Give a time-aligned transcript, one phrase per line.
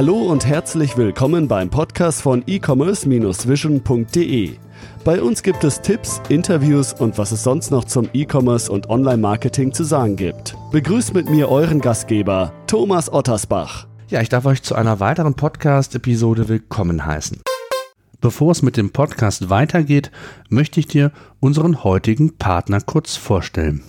[0.00, 4.56] Hallo und herzlich willkommen beim Podcast von e-commerce-vision.de.
[5.04, 9.74] Bei uns gibt es Tipps, Interviews und was es sonst noch zum E-Commerce und Online-Marketing
[9.74, 10.56] zu sagen gibt.
[10.72, 13.88] Begrüßt mit mir euren Gastgeber, Thomas Ottersbach.
[14.08, 17.42] Ja, ich darf euch zu einer weiteren Podcast-Episode willkommen heißen.
[18.22, 20.10] Bevor es mit dem Podcast weitergeht,
[20.48, 23.82] möchte ich dir unseren heutigen Partner kurz vorstellen.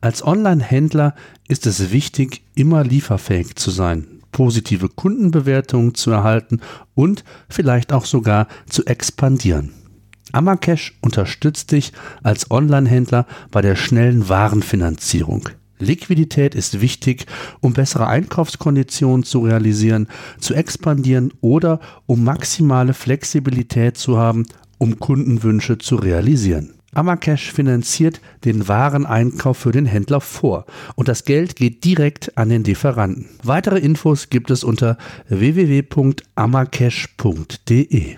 [0.00, 1.16] Als Online-Händler
[1.48, 6.60] ist es wichtig, immer lieferfähig zu sein positive Kundenbewertungen zu erhalten
[6.94, 9.72] und vielleicht auch sogar zu expandieren.
[10.32, 11.92] Amacash unterstützt dich
[12.22, 15.48] als Online-Händler bei der schnellen Warenfinanzierung.
[15.78, 17.26] Liquidität ist wichtig,
[17.60, 24.46] um bessere Einkaufskonditionen zu realisieren, zu expandieren oder um maximale Flexibilität zu haben,
[24.78, 26.77] um Kundenwünsche zu realisieren.
[26.98, 30.66] Amacash finanziert den Wareneinkauf für den Händler vor
[30.96, 33.28] und das Geld geht direkt an den Lieferanten.
[33.44, 38.16] Weitere Infos gibt es unter www.amacash.de.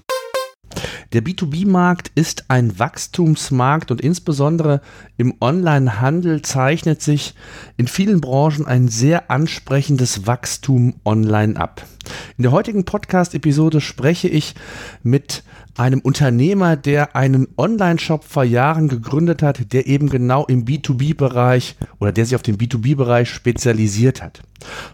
[1.13, 4.81] Der B2B-Markt ist ein Wachstumsmarkt und insbesondere
[5.19, 7.35] im Online-Handel zeichnet sich
[7.77, 11.85] in vielen Branchen ein sehr ansprechendes Wachstum online ab.
[12.37, 14.55] In der heutigen Podcast-Episode spreche ich
[15.03, 15.43] mit
[15.77, 22.13] einem Unternehmer, der einen Online-Shop vor Jahren gegründet hat, der eben genau im B2B-Bereich oder
[22.13, 24.43] der sich auf den B2B-Bereich spezialisiert hat.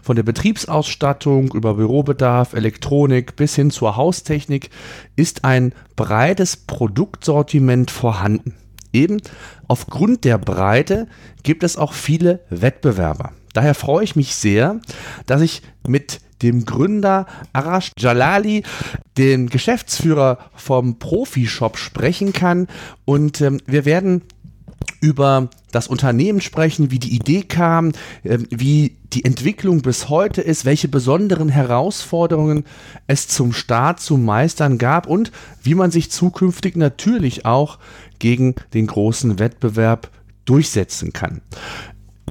[0.01, 4.69] Von der Betriebsausstattung über Bürobedarf, Elektronik bis hin zur Haustechnik
[5.15, 8.55] ist ein breites Produktsortiment vorhanden.
[8.93, 9.21] Eben
[9.67, 11.07] aufgrund der Breite
[11.43, 13.33] gibt es auch viele Wettbewerber.
[13.53, 14.79] Daher freue ich mich sehr,
[15.25, 18.63] dass ich mit dem Gründer Arash Jalali,
[19.17, 22.67] den Geschäftsführer vom Profi-Shop sprechen kann.
[23.05, 24.21] Und ähm, wir werden
[25.01, 27.91] über das Unternehmen sprechen, wie die Idee kam,
[28.23, 32.65] äh, wie die Entwicklung bis heute ist, welche besonderen Herausforderungen
[33.07, 35.31] es zum Start zu meistern gab und
[35.63, 37.79] wie man sich zukünftig natürlich auch
[38.19, 40.09] gegen den großen Wettbewerb
[40.45, 41.41] durchsetzen kann.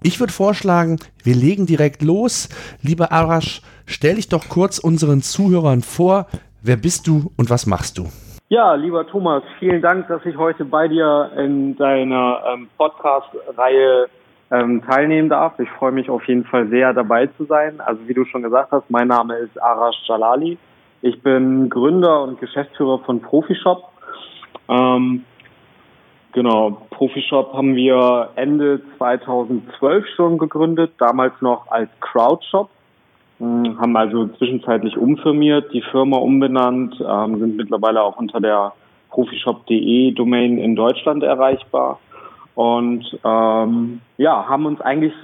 [0.02, 2.48] Ich würde vorschlagen, wir legen direkt los.
[2.82, 6.26] Lieber Arash, stell dich doch kurz unseren Zuhörern vor.
[6.62, 8.06] Wer bist du und was machst du?
[8.48, 14.08] Ja, lieber Thomas, vielen Dank, dass ich heute bei dir in deiner ähm, Podcast-Reihe
[14.52, 15.58] ähm, teilnehmen darf.
[15.58, 17.80] Ich freue mich auf jeden Fall sehr, dabei zu sein.
[17.80, 20.58] Also wie du schon gesagt hast, mein Name ist Arash Jalali.
[21.02, 23.84] Ich bin Gründer und Geschäftsführer von Profishop.
[24.68, 25.24] Ähm,
[26.36, 32.68] Genau, Profishop haben wir Ende 2012 schon gegründet, damals noch als Crowdshop.
[33.38, 38.74] Hm, haben also zwischenzeitlich umfirmiert, die Firma umbenannt, ähm, sind mittlerweile auch unter der
[39.08, 42.00] profishop.de Domain in Deutschland erreichbar
[42.54, 45.14] und ähm, ja, haben uns eigentlich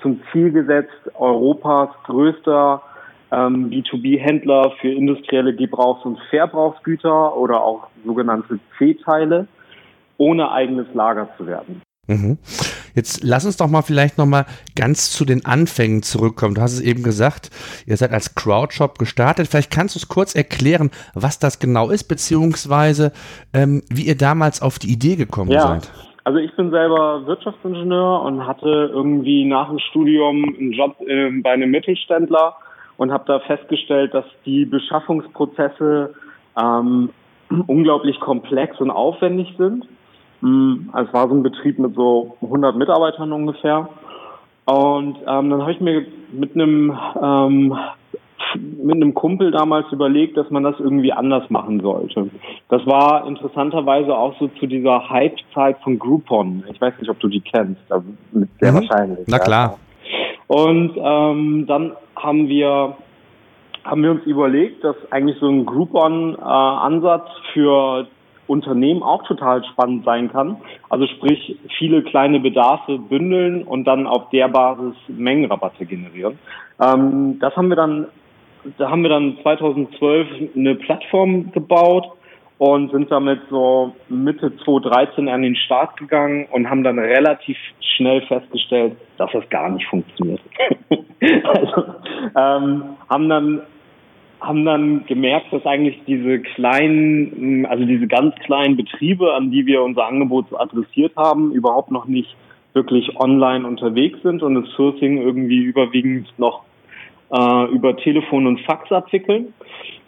[0.00, 2.80] zum Ziel gesetzt, Europas größter
[3.30, 9.48] ähm, B2B-Händler für industrielle Gebrauchs- und Verbrauchsgüter oder auch sogenannte C-Teile
[10.22, 11.82] ohne eigenes Lager zu werden.
[12.06, 12.38] Mhm.
[12.94, 14.44] Jetzt lass uns doch mal vielleicht noch mal
[14.76, 16.54] ganz zu den Anfängen zurückkommen.
[16.54, 17.50] Du hast es eben gesagt,
[17.86, 19.48] ihr seid als Crowdshop gestartet.
[19.48, 23.12] Vielleicht kannst du es kurz erklären, was das genau ist, beziehungsweise
[23.52, 25.60] ähm, wie ihr damals auf die Idee gekommen ja.
[25.60, 25.90] seid.
[26.24, 31.50] Also ich bin selber Wirtschaftsingenieur und hatte irgendwie nach dem Studium einen Job äh, bei
[31.50, 32.54] einem Mittelständler
[32.96, 36.14] und habe da festgestellt, dass die Beschaffungsprozesse
[36.60, 37.10] ähm,
[37.66, 39.84] unglaublich komplex und aufwendig sind
[40.42, 43.88] es war so ein Betrieb mit so 100 Mitarbeitern ungefähr.
[44.64, 47.78] Und ähm, dann habe ich mir mit einem ähm,
[48.54, 52.28] mit einem Kumpel damals überlegt, dass man das irgendwie anders machen sollte.
[52.68, 56.64] Das war interessanterweise auch so zu dieser Hype-Zeit von Groupon.
[56.70, 58.04] Ich weiß nicht, ob du die kennst, aber
[58.60, 58.76] sehr mhm.
[58.76, 59.26] wahrscheinlich.
[59.28, 59.78] Na klar.
[60.48, 62.96] Und ähm, dann haben wir
[63.84, 68.06] haben wir uns überlegt, dass eigentlich so ein Groupon-Ansatz äh, für
[68.52, 70.58] Unternehmen auch total spannend sein kann.
[70.90, 76.38] Also sprich, viele kleine Bedarfe bündeln und dann auf der Basis Mengenrabatte generieren.
[76.78, 78.08] Ähm, das haben wir dann,
[78.76, 82.12] da haben wir dann 2012 eine Plattform gebaut
[82.58, 87.56] und sind damit so Mitte 2013 an den Start gegangen und haben dann relativ
[87.96, 90.40] schnell festgestellt, dass das gar nicht funktioniert.
[90.90, 91.84] also
[92.36, 93.62] ähm, haben dann
[94.42, 99.82] haben dann gemerkt, dass eigentlich diese kleinen, also diese ganz kleinen Betriebe, an die wir
[99.82, 102.34] unser Angebot so adressiert haben, überhaupt noch nicht
[102.72, 106.64] wirklich online unterwegs sind und das Sourcing irgendwie überwiegend noch
[107.30, 109.54] äh, über Telefon und Fax abwickeln.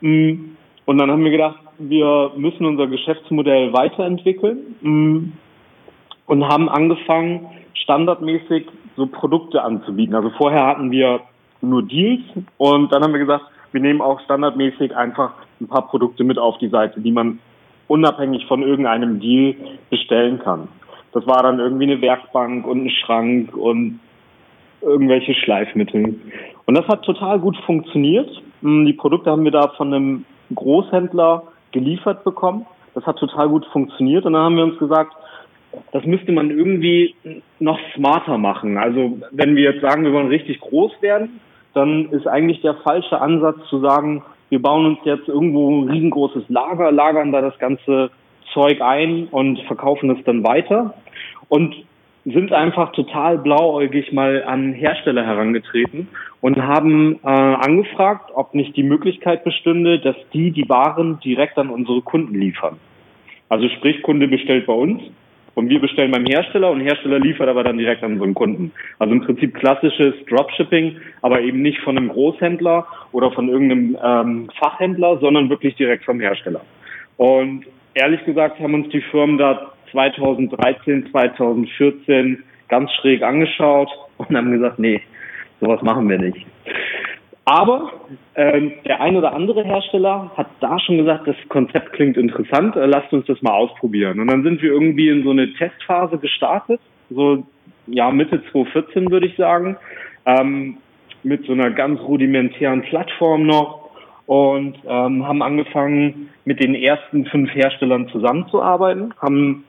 [0.01, 5.33] Und dann haben wir gedacht, wir müssen unser Geschäftsmodell weiterentwickeln
[6.27, 8.67] und haben angefangen, standardmäßig
[8.97, 10.15] so Produkte anzubieten.
[10.15, 11.21] Also vorher hatten wir
[11.61, 12.23] nur Deals
[12.59, 16.59] und dann haben wir gesagt, wir nehmen auch standardmäßig einfach ein paar Produkte mit auf
[16.59, 17.41] die Seite, die man
[17.89, 19.57] unabhängig von irgendeinem Deal
[19.91, 20.69] bestellen kann.
[21.13, 23.99] Das war dann irgendwie eine Werkbank und ein Schrank und
[24.81, 26.21] irgendwelche Schleifmittel.
[26.67, 28.31] Und das hat total gut funktioniert.
[28.63, 30.25] Hm, die Produkte haben wir da von einem
[30.55, 31.43] Großhändler
[31.73, 32.67] geliefert bekommen.
[32.95, 34.25] Das hat total gut funktioniert.
[34.25, 35.15] Und dann haben wir uns gesagt,
[35.93, 37.17] das müsste man irgendwie
[37.59, 38.79] noch smarter machen.
[38.79, 41.41] Also wenn wir jetzt sagen, wir wollen richtig groß werden,
[41.75, 46.45] dann ist eigentlich der falsche Ansatz zu sagen, wir bauen uns jetzt irgendwo ein riesengroßes
[46.49, 48.11] Lager, lagern da das ganze
[48.53, 50.95] Zeug ein und verkaufen es dann weiter
[51.49, 51.75] und
[52.25, 56.09] sind einfach total blauäugig mal an Hersteller herangetreten
[56.41, 61.69] und haben äh, angefragt, ob nicht die Möglichkeit bestünde, dass die die Waren direkt an
[61.69, 62.77] unsere Kunden liefern.
[63.49, 65.03] Also sprich, Kunde bestellt bei uns
[65.55, 68.73] und wir bestellen beim Hersteller und Hersteller liefert aber dann direkt an unseren Kunden.
[68.99, 74.51] Also im Prinzip klassisches Dropshipping, aber eben nicht von einem Großhändler oder von irgendeinem ähm,
[74.59, 76.61] Fachhändler, sondern wirklich direkt vom Hersteller.
[77.17, 84.51] Und ehrlich gesagt haben uns die Firmen da 2013, 2014 ganz schräg angeschaut und haben
[84.51, 85.01] gesagt, nee,
[85.61, 86.45] sowas machen wir nicht.
[87.47, 87.93] Aber
[88.37, 92.87] ähm, der ein oder andere Hersteller hat da schon gesagt, das Konzept klingt interessant, äh,
[92.87, 94.19] lasst uns das mal ausprobieren.
[94.19, 96.81] Und dann sind wir irgendwie in so eine Testphase gestartet,
[97.11, 97.47] so
[97.87, 99.77] ja Mitte 2014 würde ich sagen,
[100.25, 100.79] ähm,
[101.23, 103.91] mit so einer ganz rudimentären Plattform noch
[104.27, 109.65] und ähm, haben angefangen mit den ersten fünf Herstellern zusammenzuarbeiten, haben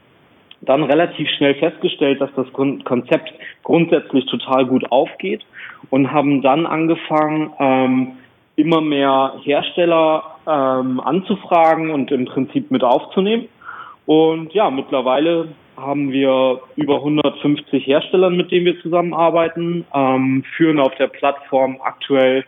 [0.62, 3.34] dann relativ schnell festgestellt, dass das Konzept
[3.64, 5.46] grundsätzlich total gut aufgeht
[5.90, 8.12] und haben dann angefangen, ähm,
[8.56, 13.48] immer mehr Hersteller ähm, anzufragen und im Prinzip mit aufzunehmen.
[14.06, 20.96] Und ja, mittlerweile haben wir über 150 Hersteller, mit denen wir zusammenarbeiten, ähm, führen auf
[20.96, 22.46] der Plattform aktuell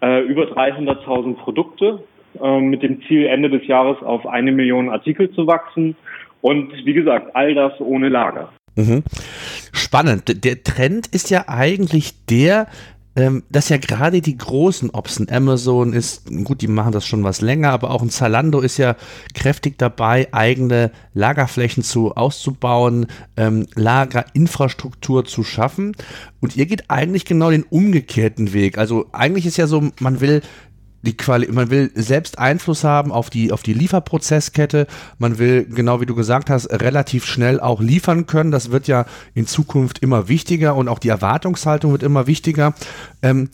[0.00, 2.02] äh, über 300.000 Produkte
[2.40, 5.96] äh, mit dem Ziel, Ende des Jahres auf eine Million Artikel zu wachsen.
[6.40, 8.48] Und wie gesagt, all das ohne Lager.
[8.74, 9.02] Mhm.
[9.72, 10.44] Spannend.
[10.44, 12.68] Der Trend ist ja eigentlich der,
[13.14, 17.06] ähm, dass ja gerade die großen, ob es ein Amazon ist, gut, die machen das
[17.06, 18.96] schon was länger, aber auch ein Zalando ist ja
[19.34, 25.94] kräftig dabei, eigene Lagerflächen zu auszubauen, ähm, Lagerinfrastruktur zu schaffen.
[26.40, 28.78] Und ihr geht eigentlich genau den umgekehrten Weg.
[28.78, 30.40] Also eigentlich ist ja so, man will
[31.02, 34.86] die Quali man will selbst Einfluss haben auf die, auf die Lieferprozesskette.
[35.18, 38.50] Man will, genau wie du gesagt hast, relativ schnell auch liefern können.
[38.50, 39.04] Das wird ja
[39.34, 42.74] in Zukunft immer wichtiger und auch die Erwartungshaltung wird immer wichtiger.
[43.22, 43.50] Ähm,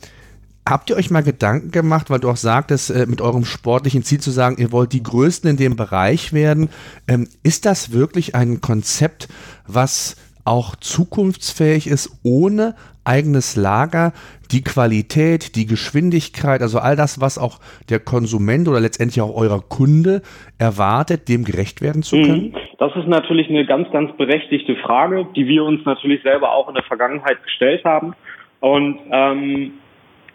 [0.69, 4.19] Habt ihr euch mal Gedanken gemacht, weil du auch sagtest, äh, mit eurem sportlichen Ziel
[4.19, 6.69] zu sagen, ihr wollt die Größten in dem Bereich werden.
[7.07, 9.29] Ähm, ist das wirklich ein Konzept,
[9.65, 14.13] was auch zukunftsfähig ist, ohne eigenes Lager,
[14.51, 17.59] die Qualität, die Geschwindigkeit, also all das, was auch
[17.89, 20.21] der Konsument oder letztendlich auch eurer Kunde
[20.57, 22.53] erwartet, dem gerecht werden zu können?
[22.53, 22.55] Mhm.
[22.77, 26.75] Das ist natürlich eine ganz, ganz berechtigte Frage, die wir uns natürlich selber auch in
[26.75, 28.13] der Vergangenheit gestellt haben
[28.61, 29.73] und ähm,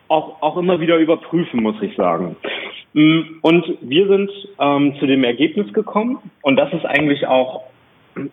[0.08, 2.36] auch, auch immer wieder überprüfen, muss ich sagen.
[2.92, 4.30] Mm, und wir sind
[4.60, 7.64] ähm, zu dem Ergebnis gekommen, und das ist eigentlich auch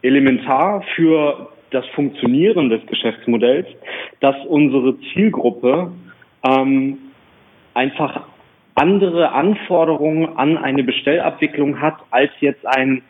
[0.02, 3.68] elementar für das Funktionieren des Geschäftsmodells,
[4.20, 5.92] dass unsere Zielgruppe
[6.44, 6.98] ähm,
[7.74, 8.24] einfach
[8.76, 13.04] andere Anforderungen an eine Bestellabwicklung hat als jetzt ein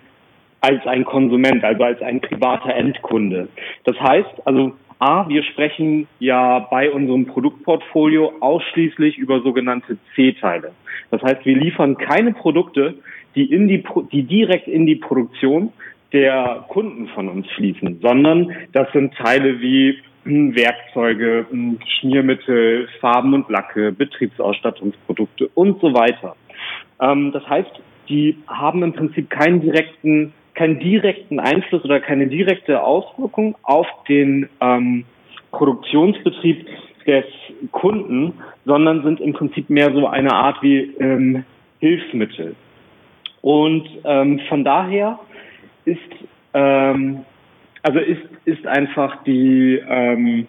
[0.64, 3.48] als ein Konsument, also als ein privater Endkunde.
[3.84, 10.74] Das heißt, also A, wir sprechen ja bei unserem Produktportfolio ausschließlich über sogenannte C-Teile.
[11.10, 12.94] Das heißt, wir liefern keine Produkte,
[13.34, 15.74] die in die, die direkt in die Produktion
[16.14, 23.34] der Kunden von uns fließen, sondern das sind Teile wie hm, Werkzeuge, hm, Schmiermittel, Farben
[23.34, 26.36] und Lacke, Betriebsausstattungsprodukte und so weiter.
[27.00, 27.72] Ähm, das heißt,
[28.10, 34.50] die haben im Prinzip keinen direkten, keinen direkten Einfluss oder keine direkte Auswirkung auf den
[34.60, 35.06] ähm,
[35.52, 36.68] Produktionsbetrieb
[37.08, 37.26] des
[37.72, 38.34] Kunden,
[38.66, 41.46] sondern sind im Prinzip mehr so eine Art wie ähm,
[41.80, 42.56] Hilfsmittel.
[43.42, 45.20] Und ähm, von daher
[45.86, 46.00] ist,
[46.54, 47.26] ähm,
[47.84, 50.48] also ist, ist einfach die, ähm,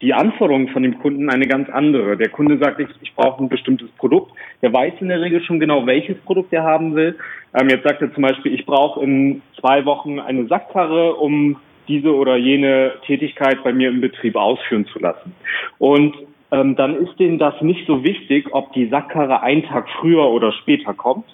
[0.00, 2.16] die Anforderung von dem Kunden eine ganz andere.
[2.16, 4.32] Der Kunde sagt, ich, ich brauche ein bestimmtes Produkt.
[4.60, 7.16] Der weiß in der Regel schon genau, welches Produkt er haben will.
[7.54, 11.56] Ähm, jetzt sagt er zum Beispiel, ich brauche in zwei Wochen eine Sackkarre, um
[11.88, 15.34] diese oder jene Tätigkeit bei mir im Betrieb ausführen zu lassen.
[15.78, 16.14] Und
[16.50, 20.52] ähm, dann ist denen das nicht so wichtig, ob die Sackkarre einen Tag früher oder
[20.52, 21.26] später kommt,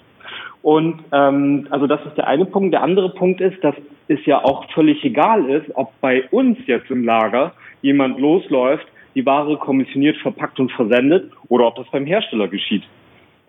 [0.61, 2.73] und ähm, also das ist der eine Punkt.
[2.73, 3.75] Der andere Punkt ist, dass
[4.07, 8.85] es ja auch völlig egal ist, ob bei uns jetzt im Lager jemand losläuft,
[9.15, 12.83] die Ware kommissioniert, verpackt und versendet oder ob das beim Hersteller geschieht.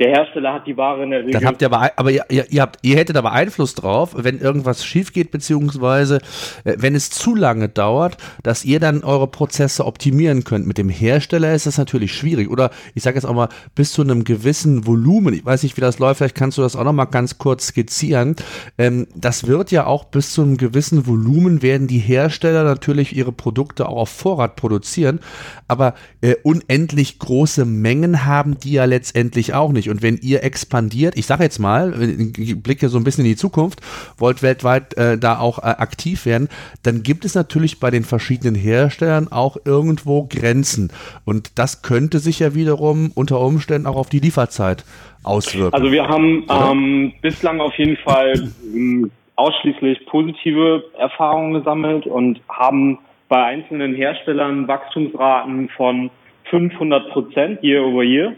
[0.01, 1.33] Der Hersteller hat die Ware in der Regel.
[1.33, 4.83] Dann habt ihr aber, aber ihr, ihr, habt, ihr hättet aber Einfluss drauf, wenn irgendwas
[4.83, 6.21] schief geht, beziehungsweise
[6.65, 10.67] äh, wenn es zu lange dauert, dass ihr dann eure Prozesse optimieren könnt.
[10.67, 12.51] Mit dem Hersteller ist das natürlich schwierig.
[12.51, 15.83] Oder ich sage jetzt auch mal, bis zu einem gewissen Volumen, ich weiß nicht, wie
[15.83, 18.37] das läuft, vielleicht kannst du das auch noch mal ganz kurz skizzieren.
[18.79, 23.33] Ähm, das wird ja auch bis zu einem gewissen Volumen werden die Hersteller natürlich ihre
[23.33, 25.21] Produkte auch auf Vorrat produzieren,
[25.69, 25.93] aber
[26.23, 29.90] äh, unendlich große Mengen haben die ja letztendlich auch nicht.
[29.91, 31.95] Und wenn ihr expandiert, ich sage jetzt mal,
[32.39, 33.81] ich blicke so ein bisschen in die Zukunft,
[34.19, 36.49] wollt weltweit äh, da auch äh, aktiv werden,
[36.83, 40.93] dann gibt es natürlich bei den verschiedenen Herstellern auch irgendwo Grenzen.
[41.25, 44.85] Und das könnte sich ja wiederum unter Umständen auch auf die Lieferzeit
[45.23, 45.75] auswirken.
[45.75, 52.99] Also wir haben ähm, bislang auf jeden Fall ähm, ausschließlich positive Erfahrungen gesammelt und haben
[53.29, 56.11] bei einzelnen Herstellern Wachstumsraten von
[56.51, 58.33] 500 Prozent year over year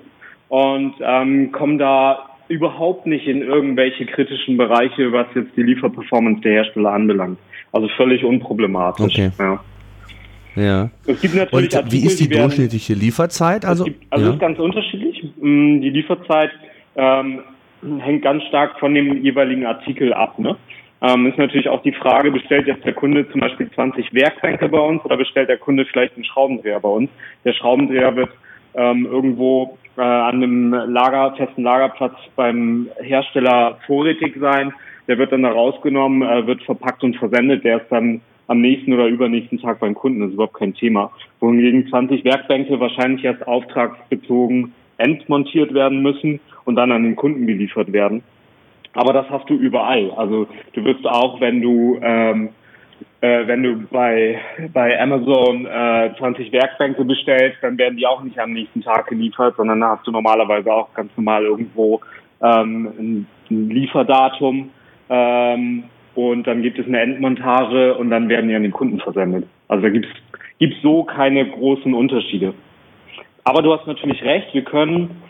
[0.53, 6.53] und ähm, kommen da überhaupt nicht in irgendwelche kritischen Bereiche, was jetzt die Lieferperformance der
[6.53, 7.39] Hersteller anbelangt.
[7.73, 9.07] Also völlig unproblematisch.
[9.15, 9.31] Okay.
[9.39, 9.61] Ja.
[10.55, 10.91] Ja.
[11.07, 13.65] Es gibt natürlich Und Artikel, wie ist die werden- durchschnittliche Lieferzeit?
[13.65, 14.33] Also, es gibt, also ja.
[14.35, 15.25] ist ganz unterschiedlich.
[15.41, 16.51] Mm, Die Lieferzeit
[16.97, 17.41] ähm,
[18.01, 20.39] hängt ganz stark von dem jeweiligen Artikel ab.
[20.39, 20.55] Ne?
[21.01, 24.79] Ähm, ist natürlich auch die Frage, bestellt jetzt der Kunde zum Beispiel 20 Werkbänke bei
[24.81, 27.09] uns oder bestellt der Kunde vielleicht einen Schraubendreher bei uns?
[27.47, 28.29] Der Schraubendreher wird
[28.75, 34.73] ähm, irgendwo äh, an einem Lager, festen Lagerplatz beim Hersteller vorrätig sein.
[35.09, 37.65] Der wird dann da rausgenommen, äh, wird verpackt und versendet.
[37.65, 40.21] Der ist dann am nächsten oder übernächsten Tag beim Kunden.
[40.21, 41.11] Das ist überhaupt kein Thema.
[41.41, 47.93] Wohingegen 20 Werkbänke wahrscheinlich erst auftragsbezogen entmontiert werden müssen und dann an den Kunden geliefert
[47.93, 48.23] werden.
[48.95, 50.11] Aber das hast du überall.
[50.13, 52.51] Also du wirst auch, wenn du ähm,
[53.21, 54.39] äh, wenn du bei
[54.73, 59.55] bei Amazon äh, 20 Werkbänke bestellst, dann werden die auch nicht am nächsten Tag geliefert,
[59.57, 62.01] sondern da hast du normalerweise auch ganz normal irgendwo
[62.43, 64.71] ähm, ein, ein Lieferdatum
[65.11, 69.47] ähm, und dann gibt es eine Endmontage und dann werden die an den Kunden versendet.
[69.69, 70.11] Also da gibt's
[70.59, 72.55] gibt's so keine großen Unterschiede.
[73.45, 75.23] Aber du hast natürlich recht, wir können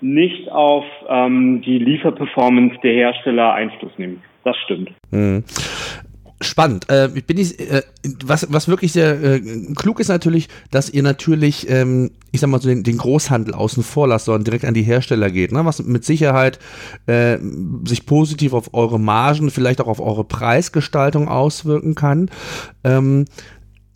[0.00, 4.22] nicht auf ähm, die Lieferperformance der Hersteller Einfluss nehmen.
[4.44, 4.90] Das stimmt.
[5.10, 5.44] Mhm.
[6.42, 6.88] Spannend.
[6.90, 7.82] Äh, ich bin nicht, äh,
[8.24, 9.40] was, was wirklich sehr äh,
[9.74, 13.82] klug ist natürlich, dass ihr natürlich, ähm, ich sag mal so, den, den Großhandel außen
[13.82, 15.64] vor lasst, sondern direkt an die Hersteller geht, ne?
[15.64, 16.58] was mit Sicherheit
[17.06, 17.38] äh,
[17.84, 22.30] sich positiv auf eure Margen, vielleicht auch auf eure Preisgestaltung auswirken kann.
[22.84, 23.26] Ähm,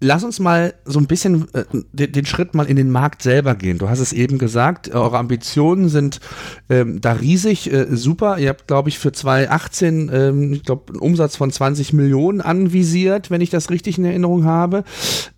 [0.00, 3.54] Lass uns mal so ein bisschen äh, den, den Schritt mal in den Markt selber
[3.54, 3.78] gehen.
[3.78, 6.20] Du hast es eben gesagt, eure Ambitionen sind
[6.68, 8.38] ähm, da riesig, äh, super.
[8.38, 13.30] Ihr habt, glaube ich, für 2018, ähm, ich glaube, einen Umsatz von 20 Millionen anvisiert,
[13.30, 14.84] wenn ich das richtig in Erinnerung habe.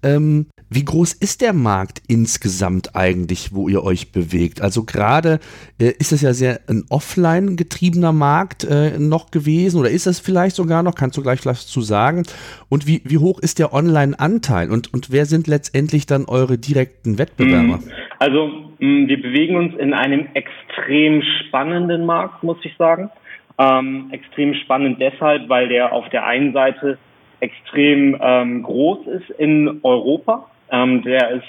[0.03, 4.61] Ähm, wie groß ist der Markt insgesamt eigentlich, wo ihr euch bewegt?
[4.61, 5.41] Also gerade
[5.79, 10.19] äh, ist es ja sehr ein offline getriebener Markt äh, noch gewesen oder ist es
[10.19, 10.95] vielleicht sogar noch?
[10.95, 12.25] Kannst du gleich was zu sagen?
[12.69, 17.19] Und wie, wie hoch ist der Online-Anteil und, und wer sind letztendlich dann eure direkten
[17.19, 17.81] Wettbewerber?
[18.19, 23.11] Also mh, wir bewegen uns in einem extrem spannenden Markt, muss ich sagen.
[23.59, 26.99] Ähm, extrem spannend deshalb, weil der auf der einen Seite
[27.41, 30.49] extrem ähm, groß ist in Europa.
[30.71, 31.47] Ähm, der ist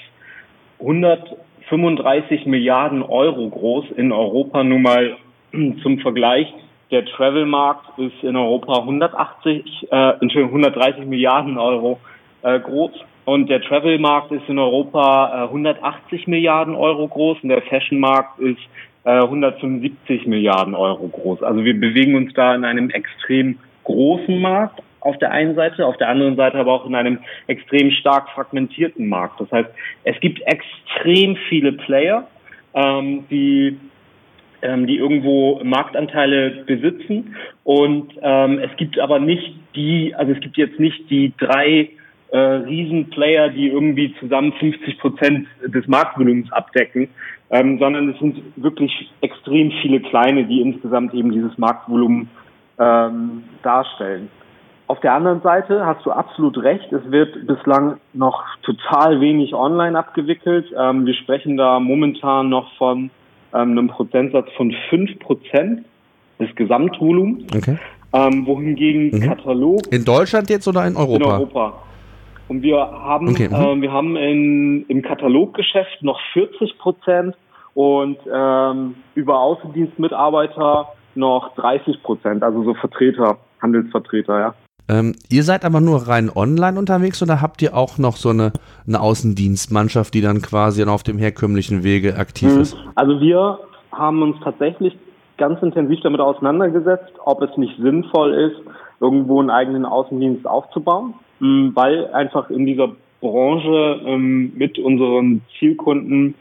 [0.80, 4.64] 135 Milliarden Euro groß in Europa.
[4.64, 5.16] Nur mal
[5.82, 6.52] zum Vergleich.
[6.90, 12.00] Der Travel-Markt ist in Europa 180, äh, Entschuldigung, 130 Milliarden Euro
[12.42, 12.92] äh, groß.
[13.24, 18.60] Und der Travel-Markt ist in Europa äh, 180 Milliarden Euro groß und der Fashion-Markt ist
[19.04, 21.42] äh, 175 Milliarden Euro groß.
[21.42, 25.96] Also wir bewegen uns da in einem extrem großen Markt auf der einen Seite, auf
[25.96, 29.40] der anderen Seite aber auch in einem extrem stark fragmentierten Markt.
[29.40, 29.70] Das heißt,
[30.04, 32.26] es gibt extrem viele Player,
[32.74, 33.78] ähm, die
[34.62, 40.58] ähm, die irgendwo Marktanteile besitzen und ähm, es gibt aber nicht die, also es gibt
[40.58, 41.88] jetzt nicht die drei
[42.32, 47.08] äh, Riesenplayer, die irgendwie zusammen 50 Prozent des Marktvolumens abdecken,
[47.50, 52.28] ähm, sondern es sind wirklich extrem viele kleine, die insgesamt eben dieses Marktvolumen
[52.78, 54.28] ähm, darstellen.
[54.86, 59.96] Auf der anderen Seite hast du absolut recht, es wird bislang noch total wenig online
[59.98, 60.66] abgewickelt.
[60.76, 63.10] Ähm, wir sprechen da momentan noch von
[63.54, 65.82] ähm, einem Prozentsatz von 5%
[66.40, 67.76] des Gesamtvolumens, Okay.
[68.12, 69.20] ähm, wohingegen Mhm.
[69.28, 71.24] Katalog In Deutschland jetzt oder in Europa?
[71.24, 71.72] in Europa.
[72.50, 73.54] Und wir haben, Okay, mhm.
[73.54, 77.36] äh, wir haben in, im Kataloggeschäft noch 40 Prozent
[77.74, 84.54] und ähm, über Außendienstmitarbeiter noch 30 Prozent, also so Vertreter, Handelsvertreter, ja.
[84.88, 88.52] Ähm, ihr seid aber nur rein online unterwegs oder habt ihr auch noch so eine,
[88.84, 92.76] eine Außendienstmannschaft, die dann quasi auf dem herkömmlichen Wege aktiv ist?
[92.96, 93.60] Also wir
[93.92, 94.98] haben uns tatsächlich
[95.38, 98.60] ganz intensiv damit auseinandergesetzt, ob es nicht sinnvoll ist,
[98.98, 106.34] irgendwo einen eigenen Außendienst aufzubauen, mm, weil einfach in dieser Branche ähm, mit unseren Zielkunden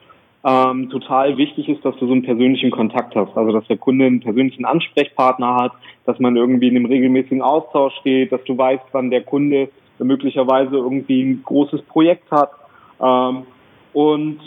[0.45, 3.35] ähm, total wichtig ist, dass du so einen persönlichen Kontakt hast.
[3.35, 5.71] Also dass der Kunde einen persönlichen Ansprechpartner hat,
[6.05, 10.77] dass man irgendwie in einem regelmäßigen Austausch steht, dass du weißt, wann der Kunde möglicherweise
[10.77, 12.51] irgendwie ein großes Projekt hat.
[13.01, 13.43] Ähm,
[13.91, 14.39] und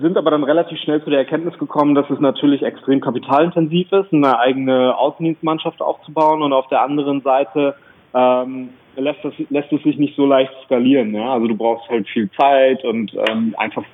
[0.00, 4.12] sind aber dann relativ schnell zu der Erkenntnis gekommen, dass es natürlich extrem kapitalintensiv ist,
[4.12, 7.74] eine eigene Außendienstmannschaft aufzubauen und auf der anderen Seite
[8.14, 11.14] ähm, lässt, das, lässt es sich nicht so leicht skalieren.
[11.14, 11.34] Ja?
[11.34, 13.84] Also du brauchst halt viel Zeit und ähm, einfach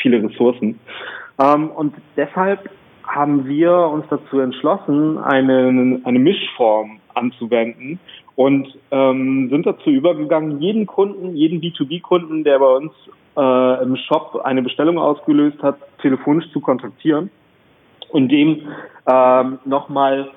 [0.00, 0.78] viele Ressourcen.
[1.38, 2.70] Ähm, und deshalb
[3.06, 7.98] haben wir uns dazu entschlossen, eine, eine Mischform anzuwenden
[8.34, 12.92] und ähm, sind dazu übergegangen, jeden Kunden, jeden B2B-Kunden, der bei uns
[13.36, 17.30] äh, im Shop eine Bestellung ausgelöst hat, telefonisch zu kontaktieren
[18.10, 18.62] und dem
[19.06, 20.30] ähm, nochmal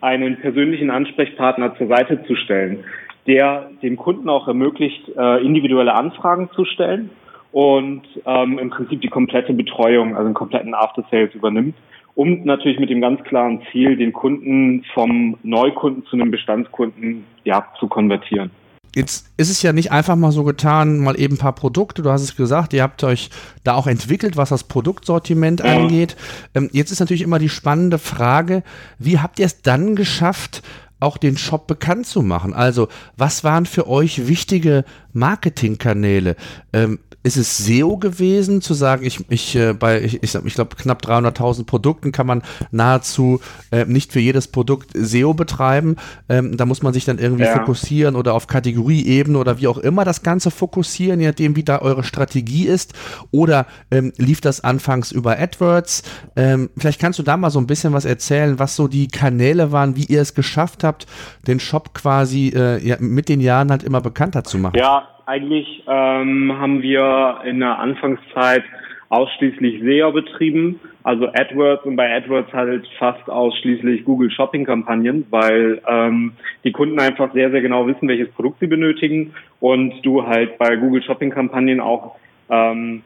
[0.00, 2.84] einen persönlichen Ansprechpartner zur Seite zu stellen,
[3.26, 7.10] der dem Kunden auch ermöglicht, äh, individuelle Anfragen zu stellen
[7.52, 11.76] und ähm, im Prinzip die komplette Betreuung, also den kompletten After Sales übernimmt,
[12.14, 17.66] um natürlich mit dem ganz klaren Ziel, den Kunden vom Neukunden zu einem Bestandskunden ja,
[17.78, 18.50] zu konvertieren.
[18.94, 22.02] Jetzt ist es ja nicht einfach mal so getan, mal eben ein paar Produkte.
[22.02, 23.30] Du hast es gesagt, ihr habt euch
[23.64, 25.76] da auch entwickelt, was das Produktsortiment ja.
[25.76, 26.16] angeht.
[26.54, 28.62] Ähm, jetzt ist natürlich immer die spannende Frage,
[28.98, 30.62] wie habt ihr es dann geschafft,
[31.02, 32.54] auch den Shop bekannt zu machen?
[32.54, 36.36] Also, was waren für euch wichtige Marketingkanäle?
[36.72, 40.76] Ähm, ist es SEO gewesen, zu sagen, ich, ich äh, bei, ich, ich, ich glaube,
[40.76, 45.96] knapp 300.000 Produkten kann man nahezu äh, nicht für jedes Produkt SEO betreiben.
[46.28, 47.58] Ähm, da muss man sich dann irgendwie ja.
[47.58, 51.80] fokussieren oder auf Kategorieebene oder wie auch immer das Ganze fokussieren, je nachdem, wie da
[51.80, 52.92] eure Strategie ist.
[53.30, 56.02] Oder ähm, lief das anfangs über AdWords?
[56.34, 59.70] Ähm, vielleicht kannst du da mal so ein bisschen was erzählen, was so die Kanäle
[59.70, 61.06] waren, wie ihr es geschafft habt,
[61.46, 64.76] den Shop quasi äh, ja, mit den Jahren halt immer bekannter zu machen.
[64.76, 68.64] Ja, eigentlich ähm, haben wir in der Anfangszeit
[69.08, 75.80] ausschließlich SEO betrieben, also AdWords und bei AdWords halt fast ausschließlich Google Shopping Kampagnen, weil
[75.86, 76.32] ähm,
[76.64, 80.76] die Kunden einfach sehr, sehr genau wissen, welches Produkt sie benötigen und du halt bei
[80.76, 82.16] Google Shopping Kampagnen auch
[82.50, 83.02] ähm,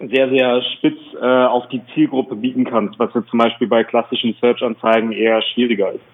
[0.00, 4.34] sehr, sehr spitz äh, auf die Zielgruppe bieten kannst, was jetzt zum Beispiel bei klassischen
[4.40, 6.04] Search-Anzeigen eher schwieriger ist.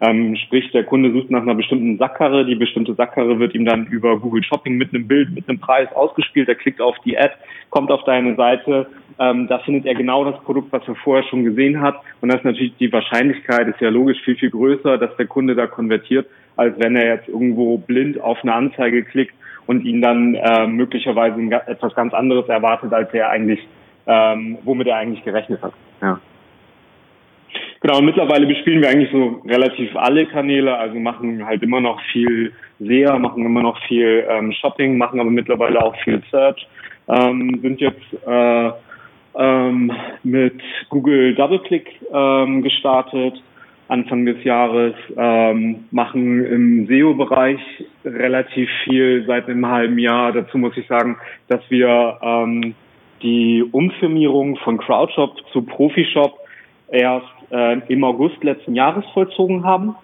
[0.00, 3.86] Ähm, sprich, der Kunde sucht nach einer bestimmten Sackkarre, die bestimmte Sackkarre wird ihm dann
[3.86, 7.34] über Google Shopping mit einem Bild, mit einem Preis ausgespielt, er klickt auf die Ad,
[7.70, 11.44] kommt auf deine Seite, ähm, da findet er genau das Produkt, was er vorher schon
[11.44, 15.16] gesehen hat und das ist natürlich die Wahrscheinlichkeit, ist ja logisch viel, viel größer, dass
[15.16, 16.26] der Kunde da konvertiert,
[16.56, 19.34] als wenn er jetzt irgendwo blind auf eine Anzeige klickt
[19.66, 23.60] und ihn dann äh, möglicherweise etwas ganz anderes erwartet, als er eigentlich,
[24.06, 25.72] ähm, womit er eigentlich gerechnet hat.
[26.02, 26.18] Ja.
[27.84, 32.00] Genau, und mittlerweile bespielen wir eigentlich so relativ alle Kanäle, also machen halt immer noch
[32.12, 36.66] viel SEA, machen immer noch viel ähm, Shopping, machen aber mittlerweile auch viel Search,
[37.08, 38.70] ähm, sind jetzt äh,
[39.34, 39.92] ähm,
[40.22, 43.34] mit Google DoubleClick ähm, gestartet
[43.88, 47.60] Anfang des Jahres, ähm, machen im SEO-Bereich
[48.06, 50.32] relativ viel seit einem halben Jahr.
[50.32, 51.18] Dazu muss ich sagen,
[51.48, 52.74] dass wir ähm,
[53.20, 56.38] die Umfirmierung von Crowdshop zu Profishop
[56.88, 59.94] erst äh, im August letzten Jahres vollzogen haben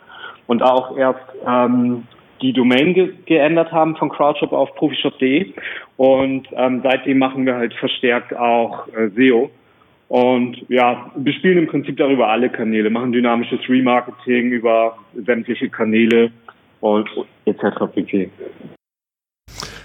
[0.46, 2.04] und auch erst ähm,
[2.42, 5.52] die Domain ge geändert haben von Crowdshop auf profishop.de
[5.96, 9.50] und ähm, seitdem machen wir halt verstärkt auch äh, SEO
[10.10, 16.32] und ja, wir spielen im Prinzip darüber alle Kanäle, machen dynamisches Remarketing über sämtliche Kanäle
[16.80, 17.08] und
[17.44, 17.62] etc.
[17.94, 18.28] pp.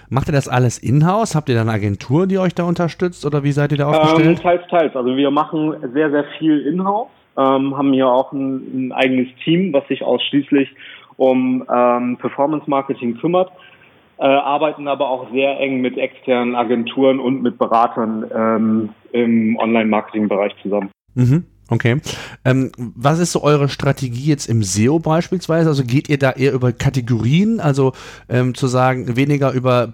[0.09, 1.35] Macht ihr das alles in-house?
[1.35, 4.39] Habt ihr da eine Agentur, die euch da unterstützt oder wie seid ihr da aufgestellt?
[4.39, 4.95] Ähm, teils, teils.
[4.95, 9.73] Also wir machen sehr, sehr viel in-house, ähm, haben hier auch ein, ein, eigenes Team,
[9.73, 10.69] was sich ausschließlich
[11.17, 13.51] um ähm, Performance Marketing kümmert,
[14.17, 20.53] äh, arbeiten aber auch sehr eng mit externen Agenturen und mit Beratern ähm, im Online-Marketing-Bereich
[20.61, 20.89] zusammen.
[21.13, 21.45] Mhm.
[21.67, 21.99] Okay.
[22.43, 25.69] Ähm, was ist so eure Strategie jetzt im SEO beispielsweise?
[25.69, 27.93] Also geht ihr da eher über Kategorien, also
[28.29, 29.93] ähm, zu sagen, weniger über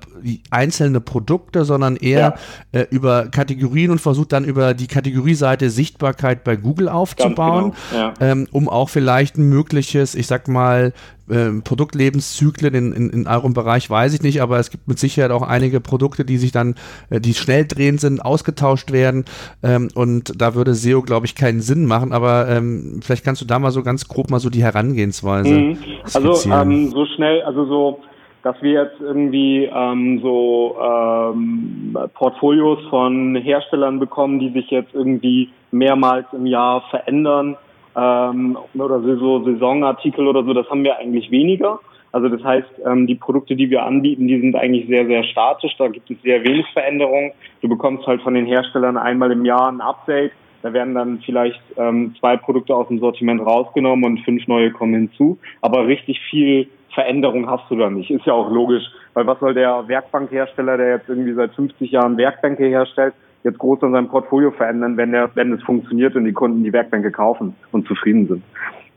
[0.50, 2.36] einzelne Produkte, sondern eher
[2.74, 2.80] ja.
[2.82, 8.02] äh, über Kategorien und versucht dann über die Kategorieseite Sichtbarkeit bei Google aufzubauen, genau.
[8.02, 8.14] ja.
[8.20, 10.92] ähm, um auch vielleicht ein mögliches, ich sag mal,
[11.32, 15.32] ähm, Produktlebenszyklen in, in, in eurem Bereich weiß ich nicht, aber es gibt mit Sicherheit
[15.32, 16.76] auch einige Produkte, die sich dann,
[17.10, 19.26] äh, die schnell drehend sind, ausgetauscht werden.
[19.64, 22.14] Ähm, und da würde SEO, glaube ich, keinen Sinn machen.
[22.14, 25.54] Aber ähm, vielleicht kannst du da mal so ganz grob mal so die Herangehensweise.
[25.54, 25.78] Mhm.
[26.14, 28.00] Also ähm, so schnell, also so
[28.44, 35.50] dass wir jetzt irgendwie ähm, so ähm, Portfolios von Herstellern bekommen, die sich jetzt irgendwie
[35.72, 37.56] mehrmals im Jahr verändern
[37.96, 41.80] ähm, oder so Saisonartikel oder so, das haben wir eigentlich weniger.
[42.12, 45.76] Also das heißt, ähm, die Produkte, die wir anbieten, die sind eigentlich sehr, sehr statisch.
[45.78, 47.32] Da gibt es sehr wenig Veränderungen.
[47.62, 50.34] Du bekommst halt von den Herstellern einmal im Jahr ein Update.
[50.62, 54.94] Da werden dann vielleicht ähm, zwei Produkte aus dem Sortiment rausgenommen und fünf neue kommen
[54.94, 55.38] hinzu.
[55.62, 58.12] Aber richtig viel Veränderung hast du da nicht.
[58.12, 58.84] Ist ja auch logisch.
[59.14, 63.82] Weil was soll der Werkbankhersteller, der jetzt irgendwie seit 50 Jahren Werkbänke herstellt, jetzt groß
[63.84, 67.56] an seinem Portfolio verändern, wenn der, wenn es funktioniert und die Kunden die Werkbänke kaufen
[67.72, 68.44] und zufrieden sind.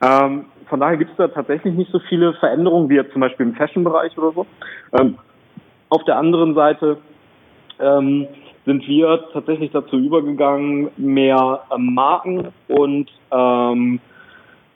[0.02, 3.46] Ähm, von daher gibt es da tatsächlich nicht so viele Veränderungen wie jetzt zum Beispiel
[3.46, 4.46] im Fashion-Bereich oder so.
[4.98, 5.18] Ähm,
[5.88, 6.98] auf der anderen Seite
[7.80, 8.26] ähm,
[8.66, 14.00] sind wir tatsächlich dazu übergegangen, mehr ähm, Marken und ähm,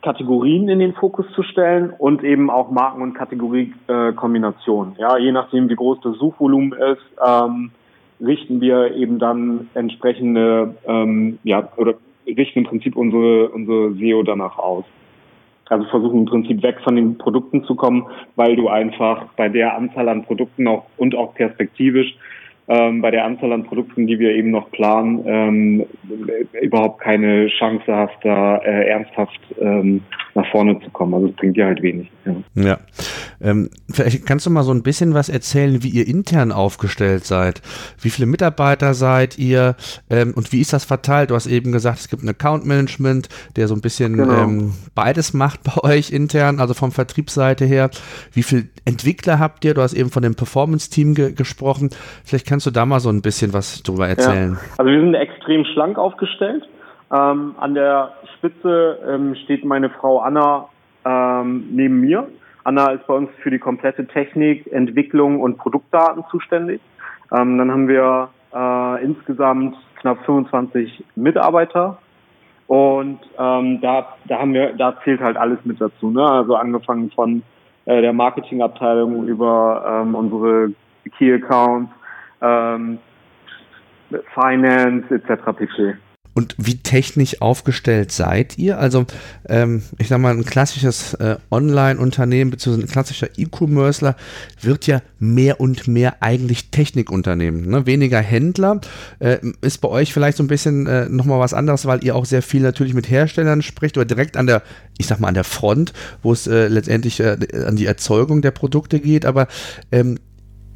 [0.03, 4.97] Kategorien in den Fokus zu stellen und eben auch Marken- und Kategoriekombinationen.
[4.97, 7.73] Äh, ja, je nachdem, wie groß das Suchvolumen ist, ähm,
[8.21, 11.95] richten wir eben dann entsprechende, ähm, ja, oder
[12.27, 14.85] richten im Prinzip unsere, unsere SEO danach aus.
[15.69, 19.77] Also versuchen im Prinzip weg von den Produkten zu kommen, weil du einfach bei der
[19.77, 22.17] Anzahl an Produkten auch und auch perspektivisch
[22.69, 25.87] ähm, bei der Anzahl an Produkten, die wir eben noch planen, ähm,
[26.61, 30.03] überhaupt keine Chance hast, da äh, ernsthaft ähm,
[30.35, 31.15] nach vorne zu kommen.
[31.15, 32.11] Also es bringt dir halt wenig.
[32.25, 32.35] Ja.
[32.55, 32.79] ja.
[33.41, 37.63] Ähm, vielleicht kannst du mal so ein bisschen was erzählen, wie ihr intern aufgestellt seid.
[38.01, 39.77] Wie viele Mitarbeiter seid ihr
[40.11, 41.31] ähm, und wie ist das verteilt?
[41.31, 44.43] Du hast eben gesagt, es gibt ein Account Management, der so ein bisschen genau.
[44.43, 47.91] ähm, beides macht bei euch intern, also vom Vertriebsseite her.
[48.33, 49.75] Wie viele Entwickler habt ihr?
[49.75, 51.91] Du hast eben von dem Performance-Team ge gesprochen.
[52.25, 54.53] Vielleicht kannst du da mal so ein bisschen was drüber erzählen.
[54.53, 54.59] Ja.
[54.79, 56.69] Also wir sind extrem schlank aufgestellt.
[57.13, 60.69] Ähm, an der Spitze ähm, steht meine Frau Anna
[61.05, 62.29] ähm, neben mir.
[62.65, 66.81] Anna ist bei uns für die komplette Technik, Entwicklung und Produktdaten zuständig.
[67.35, 71.99] Ähm, dann haben wir äh, insgesamt knapp 25 Mitarbeiter
[72.67, 76.11] und ähm, da, da haben wir, da zählt halt alles mit dazu.
[76.11, 76.23] Ne?
[76.23, 77.43] Also angefangen von
[77.87, 80.73] äh, der Marketingabteilung über ähm, unsere
[81.17, 81.91] Key Accounts,
[82.43, 82.99] ähm,
[84.35, 85.43] Finance etc.
[85.57, 85.97] pp.
[86.39, 88.79] Und wie technisch aufgestellt seid ihr?
[88.79, 89.07] Also,
[89.49, 92.83] ähm, ich sag mal, ein klassisches äh, Online-Unternehmen bzw.
[92.83, 94.15] ein klassischer E-Commercer
[94.61, 97.69] wird ja mehr und mehr eigentlich Technikunternehmen.
[97.69, 97.87] Ne?
[97.87, 98.81] Weniger Händler.
[99.19, 102.25] Äh, ist bei euch vielleicht so ein bisschen äh, nochmal was anderes, weil ihr auch
[102.25, 104.63] sehr viel natürlich mit Herstellern spricht oder direkt an der,
[104.97, 108.53] ich sag mal, an der Front, wo es äh, letztendlich äh, an die Erzeugung der
[108.53, 109.27] Produkte geht.
[109.27, 109.49] Aber
[109.91, 110.21] ähm,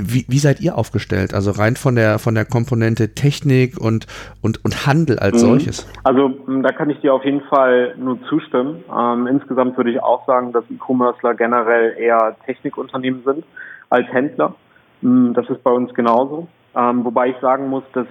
[0.04, 1.34] wie, wie seid ihr aufgestellt?
[1.34, 4.06] Also rein von der von der Komponente Technik und
[4.40, 5.46] und und Handel als mhm.
[5.46, 5.88] solches.
[6.04, 6.30] Also
[6.62, 8.84] da kann ich dir auf jeden Fall nur zustimmen.
[8.96, 13.44] Ähm, insgesamt würde ich auch sagen, dass E-Commercer generell eher Technikunternehmen sind
[13.90, 14.54] als Händler.
[15.00, 16.46] Das ist bei uns genauso.
[16.76, 18.06] Ähm, wobei ich sagen muss, dass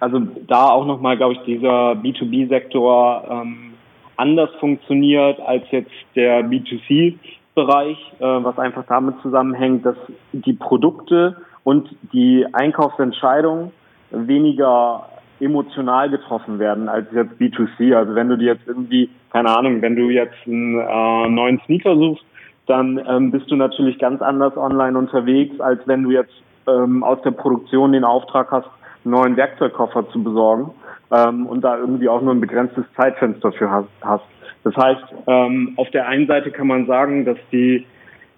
[0.00, 3.74] also da auch nochmal, glaube ich, dieser B2B-Sektor ähm,
[4.16, 7.14] anders funktioniert als jetzt der B2C.
[7.54, 9.96] Bereich, äh, was einfach damit zusammenhängt, dass
[10.32, 13.72] die Produkte und die Einkaufsentscheidung
[14.10, 15.06] weniger
[15.40, 17.94] emotional getroffen werden als jetzt B2C.
[17.94, 21.96] Also wenn du dir jetzt irgendwie, keine Ahnung, wenn du jetzt einen äh, neuen Sneaker
[21.96, 22.24] suchst,
[22.66, 26.32] dann ähm, bist du natürlich ganz anders online unterwegs, als wenn du jetzt
[26.68, 28.68] ähm, aus der Produktion den Auftrag hast,
[29.04, 30.70] einen neuen Werkzeugkoffer zu besorgen
[31.12, 34.24] ähm, und da irgendwie auch nur ein begrenztes Zeitfenster für hast.
[34.64, 37.84] Das heißt, ähm, auf der einen Seite kann man sagen, dass die,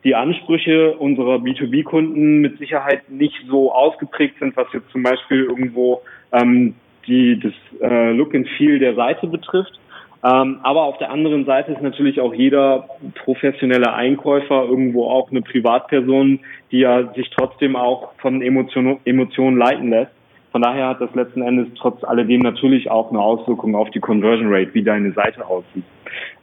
[0.03, 6.03] die Ansprüche unserer B2B-Kunden mit Sicherheit nicht so ausgeprägt sind, was jetzt zum Beispiel irgendwo
[6.33, 6.75] ähm,
[7.07, 9.79] die, das äh, Look and Feel der Seite betrifft.
[10.25, 12.89] Ähm, aber auf der anderen Seite ist natürlich auch jeder
[13.25, 16.41] professionelle Einkäufer irgendwo auch eine Privatperson,
[16.73, 20.13] die ja sich trotzdem auch von Emotionen, Emotionen leiten lässt.
[20.55, 24.55] Von daher hat das letzten Endes trotz alledem natürlich auch eine Auswirkung auf die Conversion
[24.55, 25.83] Rate, wie deine Seite aussieht.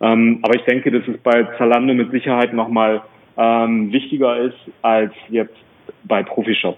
[0.02, 3.04] Ähm, aber ich denke, dass es bei Zalando mit Sicherheit nochmal
[3.38, 5.56] ähm, wichtiger ist als jetzt
[6.04, 6.78] bei Profishop.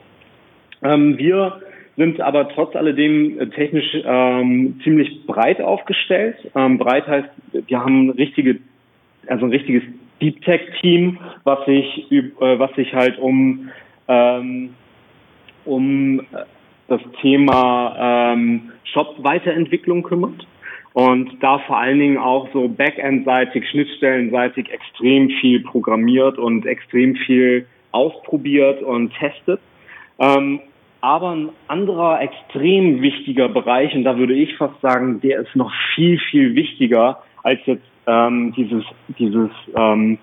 [0.83, 1.59] Ähm, wir
[1.97, 6.35] sind aber trotz alledem technisch ähm, ziemlich breit aufgestellt.
[6.53, 7.29] Ähm, breit heißt,
[7.65, 8.59] wir haben richtige,
[9.25, 9.81] also ein richtiges
[10.21, 13.71] Deep Tech Team, was sich, äh, was sich halt um
[14.07, 14.75] ähm,
[15.65, 16.21] um
[16.87, 20.45] das Thema ähm, Shop-Weiterentwicklung kümmert
[20.93, 27.65] und da vor allen Dingen auch so Backend-seitig, Schnittstellen-seitig extrem viel programmiert und extrem viel
[27.91, 29.59] ausprobiert und testet.
[30.19, 30.59] Ähm,
[31.01, 35.71] aber ein anderer extrem wichtiger Bereich, und da würde ich fast sagen, der ist noch
[35.95, 38.85] viel, viel wichtiger als jetzt ähm, dieses,
[39.17, 40.17] dieses ähm,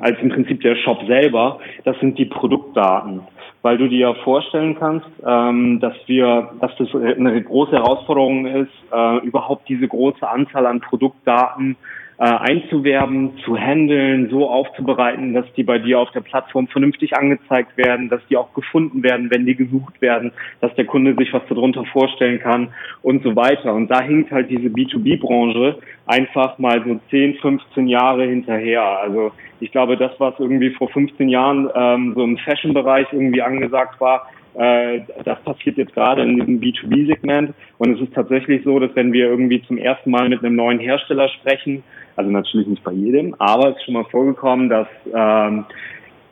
[0.00, 3.20] als im Prinzip der Shop selber, das sind die Produktdaten.
[3.62, 9.18] Weil du dir vorstellen kannst, ähm, dass wir, dass das eine große Herausforderung ist, äh,
[9.18, 11.76] überhaupt diese große Anzahl an Produktdaten
[12.20, 17.78] äh, einzuwerben, zu handeln, so aufzubereiten, dass die bei dir auf der Plattform vernünftig angezeigt
[17.78, 20.30] werden, dass die auch gefunden werden, wenn die gesucht werden,
[20.60, 23.72] dass der Kunde sich was darunter vorstellen kann und so weiter.
[23.72, 28.82] Und da hinkt halt diese B2B-Branche einfach mal so 10, 15 Jahre hinterher.
[28.82, 33.98] Also ich glaube, das, was irgendwie vor 15 Jahren ähm, so im Fashion-Bereich irgendwie angesagt
[33.98, 37.54] war, äh, das passiert jetzt gerade in diesem B2B-Segment.
[37.78, 40.80] Und es ist tatsächlich so, dass wenn wir irgendwie zum ersten Mal mit einem neuen
[40.80, 41.82] Hersteller sprechen,
[42.16, 45.64] also natürlich nicht bei jedem, aber es ist schon mal vorgekommen, dass ähm,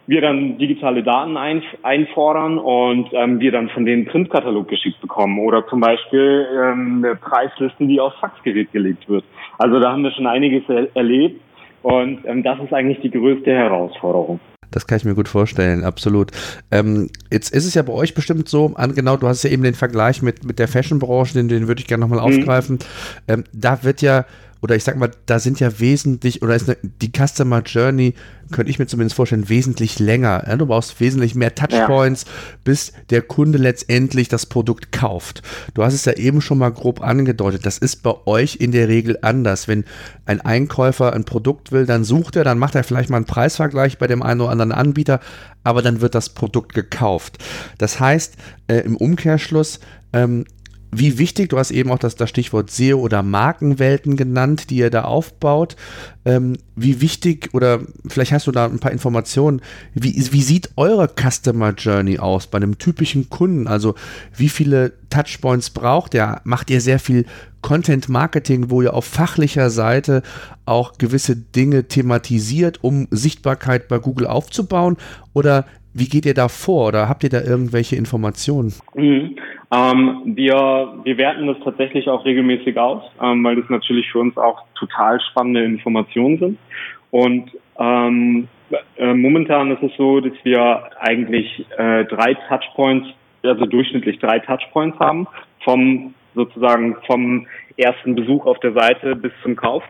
[0.08, 5.38] wir dann digitale Daten ein, einfordern und ähm, wir dann von denen Printkatalog geschickt bekommen
[5.38, 9.24] oder zum Beispiel ähm, Preislisten, die aufs Faxgerät gelegt wird.
[9.58, 11.40] Also da haben wir schon einiges er erlebt
[11.82, 14.40] und ähm, das ist eigentlich die größte Herausforderung.
[14.70, 16.30] Das kann ich mir gut vorstellen, absolut.
[16.70, 19.62] Ähm, jetzt ist es ja bei euch bestimmt so, an, genau, du hast ja eben
[19.62, 22.38] den Vergleich mit, mit der Fashion-Branche, den, den würde ich gerne nochmal mhm.
[22.38, 22.78] aufgreifen.
[23.26, 24.24] Ähm, da wird ja
[24.60, 28.14] oder ich sag mal, da sind ja wesentlich, oder ist eine, die Customer Journey,
[28.50, 30.44] könnte ich mir zumindest vorstellen, wesentlich länger.
[30.46, 32.30] Ja, du brauchst wesentlich mehr Touchpoints, ja.
[32.64, 35.42] bis der Kunde letztendlich das Produkt kauft.
[35.74, 37.66] Du hast es ja eben schon mal grob angedeutet.
[37.66, 39.68] Das ist bei euch in der Regel anders.
[39.68, 39.84] Wenn
[40.24, 43.98] ein Einkäufer ein Produkt will, dann sucht er, dann macht er vielleicht mal einen Preisvergleich
[43.98, 45.20] bei dem einen oder anderen Anbieter,
[45.62, 47.38] aber dann wird das Produkt gekauft.
[47.76, 48.36] Das heißt,
[48.68, 49.80] äh, im Umkehrschluss,
[50.12, 50.46] ähm,
[50.90, 54.90] wie wichtig, du hast eben auch das, das Stichwort SEO oder Markenwelten genannt, die ihr
[54.90, 55.76] da aufbaut.
[56.24, 59.60] Ähm, wie wichtig, oder vielleicht hast du da ein paar Informationen,
[59.94, 63.66] wie, wie sieht eure Customer Journey aus bei einem typischen Kunden?
[63.66, 63.94] Also
[64.34, 66.40] wie viele Touchpoints braucht ihr?
[66.44, 67.26] Macht ihr sehr viel
[67.60, 70.22] Content Marketing, wo ihr auf fachlicher Seite
[70.64, 74.96] auch gewisse Dinge thematisiert, um Sichtbarkeit bei Google aufzubauen?
[75.34, 78.72] Oder wie geht ihr da vor oder habt ihr da irgendwelche Informationen?
[78.94, 79.36] Mhm.
[79.70, 84.36] Ähm, wir, wir werten das tatsächlich auch regelmäßig aus, ähm, weil das natürlich für uns
[84.38, 86.58] auch total spannende Informationen sind.
[87.10, 88.48] Und ähm,
[88.96, 93.08] äh, momentan ist es so, dass wir eigentlich äh, drei Touchpoints,
[93.42, 95.26] also durchschnittlich drei Touchpoints haben,
[95.64, 99.82] vom sozusagen vom ersten Besuch auf der Seite bis zum Kauf.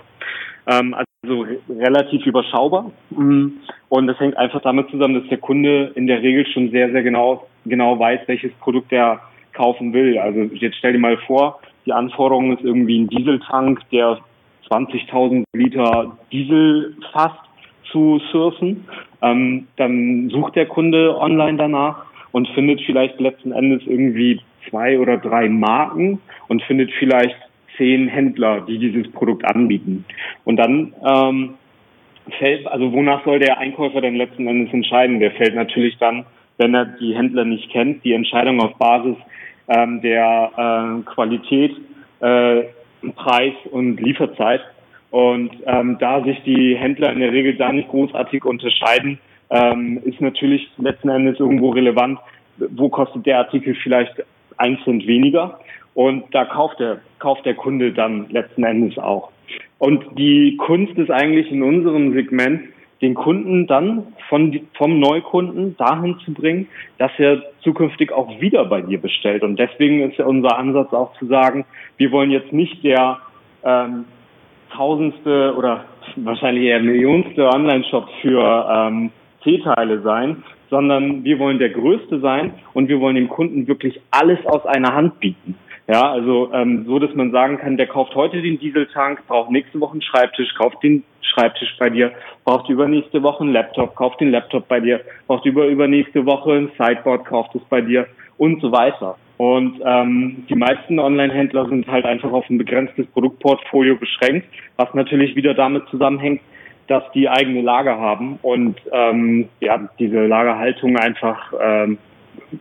[0.67, 2.91] Ähm, also relativ überschaubar.
[3.11, 3.61] Mhm.
[3.89, 7.03] Und das hängt einfach damit zusammen, dass der Kunde in der Regel schon sehr, sehr
[7.03, 9.21] genau, genau weiß, welches Produkt er
[9.59, 10.19] kaufen will.
[10.19, 14.19] Also jetzt stell dir mal vor, die Anforderung ist irgendwie ein Dieseltank, der
[14.71, 17.41] 20.000 Liter Diesel fasst
[17.91, 18.85] zu surfen.
[19.23, 25.17] Ähm, dann sucht der Kunde online danach und findet vielleicht letzten Endes irgendwie zwei oder
[25.17, 27.37] drei Marken und findet vielleicht
[27.77, 30.05] zehn Händler, die dieses Produkt anbieten.
[30.45, 31.55] Und dann ähm,
[32.39, 35.21] fällt, also wonach soll der Einkäufer denn letzten Endes entscheiden?
[35.21, 36.27] Der fällt natürlich dann,
[36.59, 39.17] wenn er die Händler nicht kennt, die Entscheidung auf Basis
[39.69, 41.73] ähm, der äh, Qualität,
[42.21, 42.63] äh,
[43.15, 44.61] Preis und Lieferzeit.
[45.11, 49.19] Und ähm, da sich die Händler in der Regel da nicht großartig unterscheiden,
[49.51, 52.19] ähm, ist natürlich letzten Endes irgendwo relevant,
[52.59, 54.13] wo kostet der Artikel vielleicht
[54.59, 55.61] ein Cent weniger.
[55.95, 59.31] Und da kauft der, kauft der Kunde dann letzten Endes auch.
[59.79, 62.63] Und die Kunst ist eigentlich in unserem Segment,
[63.01, 68.81] den Kunden dann von, vom Neukunden dahin zu bringen, dass er zukünftig auch wieder bei
[68.81, 69.43] dir bestellt.
[69.43, 71.65] Und deswegen ist ja unser Ansatz auch zu sagen,
[71.97, 73.19] wir wollen jetzt nicht der
[73.65, 74.05] ähm,
[74.75, 75.85] tausendste oder
[76.17, 79.11] wahrscheinlich eher millionste Online-Shop für ähm,
[79.45, 84.45] C-Teile sein, sondern wir wollen der größte sein und wir wollen dem Kunden wirklich alles
[84.47, 85.57] aus einer Hand bieten.
[85.91, 89.81] Ja, also ähm, so, dass man sagen kann, der kauft heute den Dieseltank, braucht nächste
[89.81, 92.13] Woche einen Schreibtisch, kauft den Schreibtisch bei dir,
[92.45, 96.71] braucht übernächste Woche einen Laptop, kauft den Laptop bei dir, braucht über übernächste Woche ein
[96.77, 99.17] Sideboard, kauft es bei dir und so weiter.
[99.39, 104.47] Und ähm, die meisten Online-Händler sind halt einfach auf ein begrenztes Produktportfolio beschränkt,
[104.77, 106.43] was natürlich wieder damit zusammenhängt,
[106.89, 111.97] dass die eigene Lager haben und ähm, ja diese Lagerhaltung einfach ähm,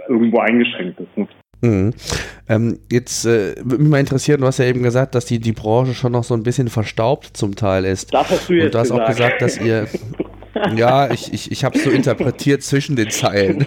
[0.08, 1.18] irgendwo eingeschränkt ist.
[1.18, 1.28] Ne?
[1.62, 1.94] Mhm.
[2.48, 5.54] Ähm, jetzt äh, würde mich mal interessieren, du hast ja eben gesagt, dass die, die
[5.54, 8.14] Branche schon noch so ein bisschen verstaubt zum Teil ist.
[8.14, 9.02] Das hast du jetzt Und du hast gesagt.
[9.02, 9.88] auch gesagt, dass ihr.
[10.76, 13.66] ja, ich, ich, ich habe es so interpretiert zwischen den Zeilen.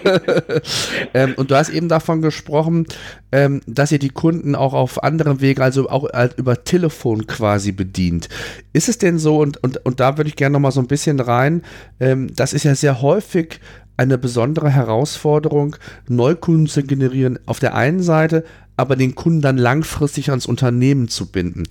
[1.13, 2.85] ähm, und du hast eben davon gesprochen,
[3.31, 7.71] ähm, dass ihr die Kunden auch auf anderen Wegen, also auch halt über Telefon quasi
[7.71, 8.29] bedient.
[8.73, 11.19] Ist es denn so, und, und, und da würde ich gerne nochmal so ein bisschen
[11.19, 11.63] rein,
[11.99, 13.59] ähm, das ist ja sehr häufig
[14.01, 15.75] eine besondere Herausforderung,
[16.07, 18.43] Neukunden zu generieren auf der einen Seite,
[18.75, 21.63] aber den Kunden dann langfristig ans Unternehmen zu binden.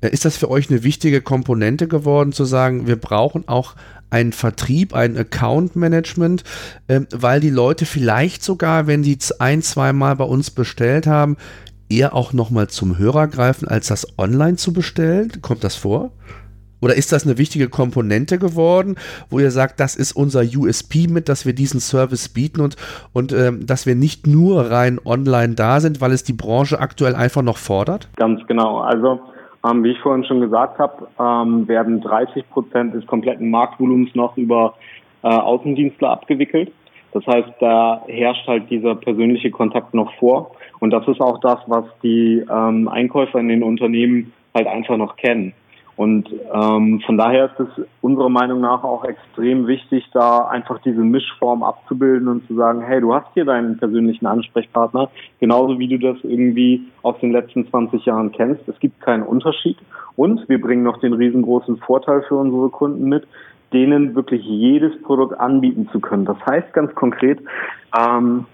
[0.00, 3.76] Äh, ist das für euch eine wichtige Komponente geworden, zu sagen, wir brauchen auch
[4.10, 6.42] einen Vertrieb, ein Account Management,
[6.88, 11.36] ähm, weil die Leute vielleicht sogar, wenn die ein, zweimal bei uns bestellt haben,
[11.88, 15.30] eher auch nochmal zum Hörer greifen, als das online zu bestellen?
[15.40, 16.10] Kommt das vor?
[16.80, 18.96] Oder ist das eine wichtige Komponente geworden,
[19.30, 22.76] wo ihr sagt, das ist unser USP mit, dass wir diesen Service bieten und,
[23.12, 27.14] und ähm, dass wir nicht nur rein online da sind, weil es die Branche aktuell
[27.14, 28.08] einfach noch fordert?
[28.16, 28.80] Ganz genau.
[28.80, 29.20] Also
[29.68, 34.36] ähm, wie ich vorhin schon gesagt habe, ähm, werden 30 Prozent des kompletten Marktvolumens noch
[34.36, 34.74] über
[35.22, 36.72] äh, Außendienstler abgewickelt.
[37.12, 40.52] Das heißt, da herrscht halt dieser persönliche Kontakt noch vor.
[40.80, 45.16] Und das ist auch das, was die ähm, Einkäufer in den Unternehmen halt einfach noch
[45.16, 45.54] kennen.
[45.96, 51.00] Und ähm, von daher ist es unserer Meinung nach auch extrem wichtig, da einfach diese
[51.00, 55.08] Mischform abzubilden und zu sagen, hey, du hast hier deinen persönlichen Ansprechpartner,
[55.40, 58.68] genauso wie du das irgendwie aus den letzten 20 Jahren kennst.
[58.68, 59.78] Es gibt keinen Unterschied.
[60.16, 63.26] Und wir bringen noch den riesengroßen Vorteil für unsere Kunden mit,
[63.72, 66.26] denen wirklich jedes Produkt anbieten zu können.
[66.26, 67.40] Das heißt ganz konkret,
[67.98, 68.44] ähm,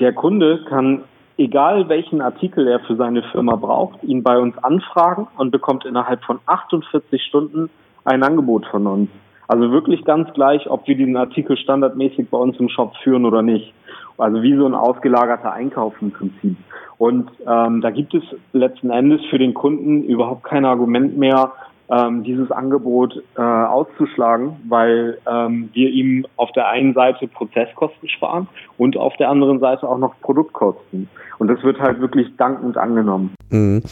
[0.00, 1.02] der Kunde kann
[1.38, 6.22] egal welchen Artikel er für seine Firma braucht, ihn bei uns anfragen und bekommt innerhalb
[6.24, 7.70] von 48 Stunden
[8.04, 9.10] ein Angebot von uns.
[9.46, 13.40] Also wirklich ganz gleich, ob wir diesen Artikel standardmäßig bei uns im Shop führen oder
[13.40, 13.72] nicht.
[14.18, 16.56] Also wie so ein ausgelagerter Einkauf im Prinzip.
[16.98, 18.22] Und ähm, da gibt es
[18.52, 21.52] letzten Endes für den Kunden überhaupt kein Argument mehr,
[21.90, 28.48] ähm, dieses Angebot äh, auszuschlagen, weil ähm, wir ihm auf der einen Seite Prozesskosten sparen
[28.76, 31.08] und auf der anderen Seite auch noch Produktkosten.
[31.38, 33.32] Und das wird halt wirklich dankend angenommen.
[33.50, 33.82] Mhm.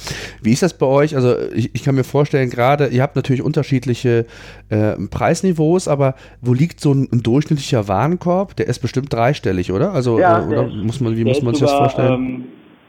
[0.43, 1.15] Wie ist das bei euch?
[1.15, 4.27] Also ich, ich kann mir vorstellen, gerade ihr habt natürlich unterschiedliche
[4.69, 8.57] äh, Preisniveaus, aber wo liegt so ein, ein, durchschnittlicher Warenkorb?
[8.57, 9.93] Der ist bestimmt dreistellig, oder?
[9.93, 12.25] Also ja, äh, oder ist, muss man, wie muss man sich sogar, das vorstellen?
[12.25, 12.45] Ähm,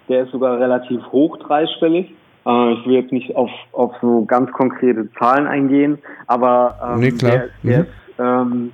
[0.10, 2.12] der ist sogar relativ hoch dreistellig.
[2.48, 7.12] Äh, ich will jetzt nicht auf, auf so ganz konkrete Zahlen eingehen, aber ähm, nee,
[7.12, 7.84] der, der mhm.
[7.84, 8.72] ist ähm,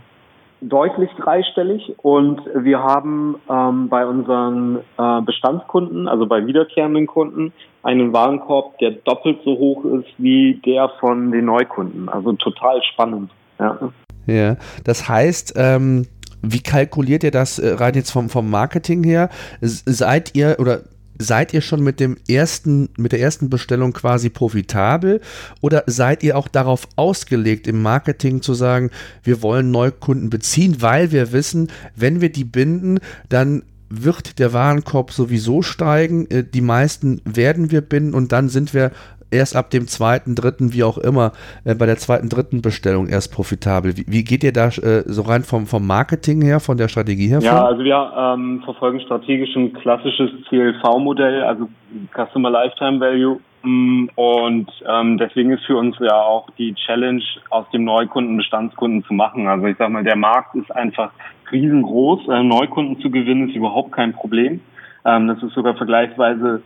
[0.61, 8.13] deutlich dreistellig und wir haben ähm, bei unseren äh, Bestandskunden, also bei wiederkehrenden Kunden, einen
[8.13, 12.07] Warenkorb, der doppelt so hoch ist wie der von den Neukunden.
[12.07, 13.31] Also total spannend.
[13.59, 13.77] Ja,
[14.25, 14.55] ja
[14.85, 16.05] das heißt, ähm,
[16.41, 19.29] wie kalkuliert ihr das äh, rein jetzt vom, vom Marketing her?
[19.61, 20.81] Seid ihr oder
[21.19, 25.21] seid ihr schon mit dem ersten, mit der ersten Bestellung quasi profitabel
[25.61, 28.89] oder seid ihr auch darauf ausgelegt, im Marketing zu sagen,
[29.23, 32.99] wir wollen Neukunden beziehen, weil wir wissen, wenn wir die binden,
[33.29, 36.29] dann wird der Warenkorb sowieso steigen.
[36.29, 38.91] Äh, die meisten werden wir binden und dann sind wir
[39.33, 41.31] erst ab dem zweiten, dritten, wie auch immer,
[41.65, 43.97] äh, bei der zweiten, dritten Bestellung erst profitabel.
[43.97, 47.27] Wie, wie geht ihr da äh, so rein vom, vom Marketing her, von der Strategie
[47.27, 47.39] her?
[47.41, 51.67] Ja, also wir ähm, verfolgen strategisch ein klassisches CLV-Modell, also
[52.13, 53.39] Customer Lifetime Value.
[53.63, 59.03] Mm, und ähm, deswegen ist für uns ja auch die Challenge, aus dem Neukunden Bestandskunden
[59.05, 59.47] zu machen.
[59.47, 61.11] Also ich sag mal, der Markt ist einfach
[61.51, 62.27] riesengroß.
[62.27, 64.59] Äh, Neukunden zu gewinnen ist überhaupt kein Problem.
[65.05, 66.61] Ähm, das ist sogar vergleichsweise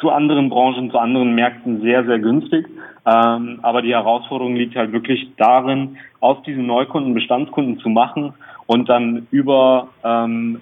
[0.00, 2.66] zu anderen Branchen, zu anderen Märkten sehr, sehr günstig.
[3.06, 8.34] Ähm, aber die Herausforderung liegt halt wirklich darin, aus diesen Neukunden Bestandskunden zu machen
[8.66, 10.60] und dann über ähm,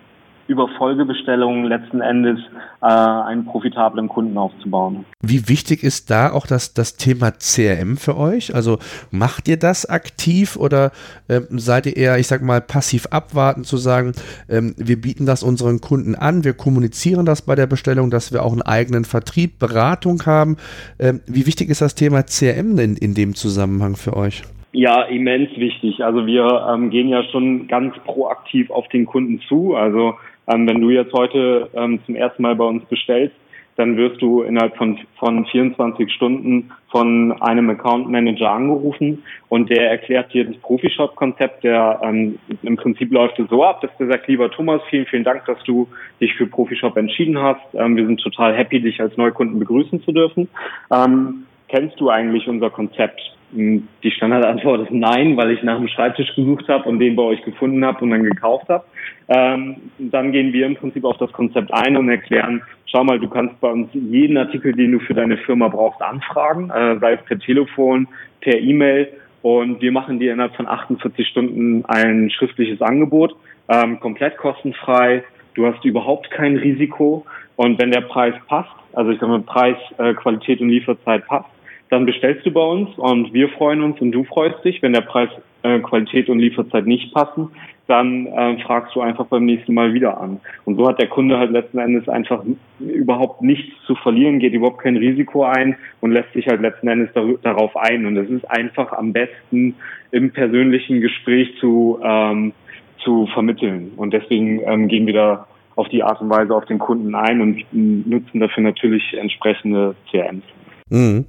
[0.48, 2.40] über Folgebestellungen letzten Endes
[2.80, 5.04] äh, einen profitablen Kunden aufzubauen.
[5.20, 8.54] Wie wichtig ist da auch das, das Thema CRM für euch?
[8.54, 8.78] Also
[9.10, 10.90] macht ihr das aktiv oder
[11.28, 14.12] ähm, seid ihr eher, ich sag mal, passiv abwarten zu sagen,
[14.48, 18.42] ähm, wir bieten das unseren Kunden an, wir kommunizieren das bei der Bestellung, dass wir
[18.42, 20.56] auch einen eigenen Vertrieb, Beratung haben.
[20.98, 24.42] Ähm, wie wichtig ist das Thema CRM in, in dem Zusammenhang für euch?
[24.72, 26.04] Ja, immens wichtig.
[26.04, 29.74] Also wir ähm, gehen ja schon ganz proaktiv auf den Kunden zu.
[29.74, 30.14] Also
[30.48, 33.34] ähm, wenn du jetzt heute ähm, zum ersten Mal bei uns bestellst,
[33.78, 39.88] dann wirst du innerhalb von, von 24 Stunden von einem Account Manager angerufen und der
[39.88, 41.62] erklärt dir das Profishop-Konzept.
[41.62, 45.22] Der ähm, im Prinzip läuft es so ab, dass der sagt, lieber Thomas, vielen, vielen
[45.22, 45.86] Dank, dass du
[46.20, 47.62] dich für Profishop entschieden hast.
[47.74, 50.48] Ähm, wir sind total happy, dich als Neukunden begrüßen zu dürfen.
[50.92, 53.37] Ähm, kennst du eigentlich unser Konzept?
[53.52, 57.22] Hm, die Standardantwort ist nein, weil ich nach dem Schreibtisch gesucht habe und den bei
[57.22, 58.84] euch gefunden habe und dann gekauft habe.
[59.28, 63.28] Ähm, dann gehen wir im Prinzip auf das Konzept ein und erklären, schau mal, du
[63.28, 67.24] kannst bei uns jeden Artikel, den du für deine Firma brauchst, anfragen, äh, sei es
[67.24, 68.08] per Telefon,
[68.40, 69.08] per E-Mail
[69.42, 73.34] und wir machen dir innerhalb von 48 Stunden ein schriftliches Angebot,
[73.68, 75.24] ähm, komplett kostenfrei.
[75.54, 77.24] Du hast überhaupt kein Risiko
[77.56, 81.48] und wenn der Preis passt, also ich sage mal Preis, äh, Qualität und Lieferzeit passt,
[81.90, 84.82] dann bestellst du bei uns und wir freuen uns und du freust dich.
[84.82, 85.30] Wenn der Preis,
[85.62, 87.50] äh, Qualität und Lieferzeit nicht passen,
[87.86, 90.40] dann äh, fragst du einfach beim nächsten Mal wieder an.
[90.66, 92.44] Und so hat der Kunde halt letzten Endes einfach
[92.78, 97.10] überhaupt nichts zu verlieren, geht überhaupt kein Risiko ein und lässt sich halt letzten Endes
[97.42, 98.04] darauf ein.
[98.04, 99.74] Und es ist einfach am besten
[100.10, 102.52] im persönlichen Gespräch zu, ähm,
[102.98, 103.92] zu vermitteln.
[103.96, 107.40] Und deswegen ähm, gehen wir da auf die Art und Weise auf den Kunden ein
[107.40, 110.42] und nutzen dafür natürlich entsprechende CRMs.
[110.90, 111.26] Mhm.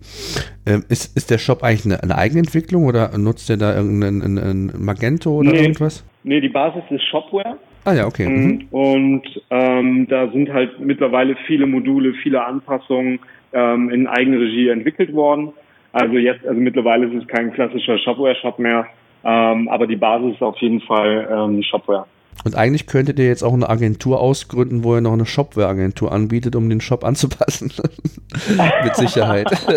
[0.66, 5.32] Ähm, ist, ist der Shop eigentlich eine, eine Eigenentwicklung oder nutzt ihr da irgendein Magento
[5.32, 6.06] oder nee, irgendwas?
[6.24, 7.58] Nee, die Basis ist Shopware.
[7.86, 8.28] Ah ja, okay.
[8.28, 8.46] Mhm.
[8.46, 8.68] mhm.
[8.72, 13.20] Und ähm, da sind halt mittlerweile viele Module, viele Anpassungen
[13.54, 15.54] ähm, in Eigenregie entwickelt worden.
[15.92, 18.86] Also jetzt, also mittlerweile ist es kein klassischer Shopware-Shop mehr,
[19.24, 22.06] ähm, aber die Basis ist auf jeden Fall ähm, Shopware.
[22.46, 26.56] Und eigentlich könntet ihr jetzt auch eine Agentur ausgründen, wo ihr noch eine Shopware-Agentur anbietet,
[26.56, 27.74] um den Shop anzupassen.
[28.84, 29.50] Mit Sicherheit.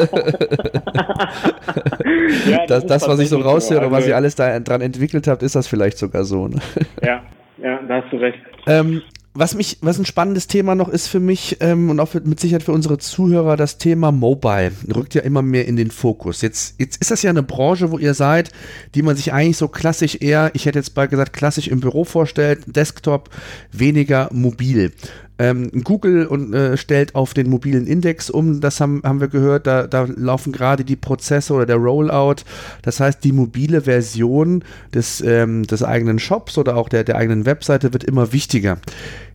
[2.47, 5.27] ja, das, das, das was ich so raushöre, also, was ihr alles da dran entwickelt
[5.27, 6.49] habt, ist das vielleicht sogar so.
[6.49, 6.61] Ne?
[7.03, 7.23] Ja,
[7.63, 8.39] ja, da hast du recht.
[8.67, 9.03] Ähm,
[9.35, 12.39] was mich, was ein spannendes Thema noch ist für mich ähm, und auch für, mit
[12.39, 16.43] Sicherheit für unsere Zuhörer, das Thema Mobile rückt ja immer mehr in den Fokus.
[16.43, 18.51] Jetzt, jetzt ist das ja eine Branche, wo ihr seid,
[18.95, 22.05] die man sich eigentlich so klassisch eher, ich hätte jetzt bald gesagt, klassisch im Büro
[22.05, 23.31] vorstellt, Desktop,
[23.73, 24.93] weniger mobil.
[25.39, 29.67] Ähm, Google und, äh, stellt auf den mobilen Index um, das haben, haben wir gehört,
[29.67, 32.43] da, da laufen gerade die Prozesse oder der Rollout.
[32.83, 34.63] Das heißt, die mobile Version
[34.95, 38.79] des, ähm, des eigenen Shops oder auch der, der eigenen Webseite wird immer wichtiger.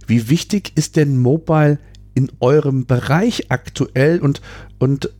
[0.06, 1.80] Wie wichtig ist denn Mobile
[2.14, 4.42] in eurem Bereich aktuell und,
[4.80, 5.12] und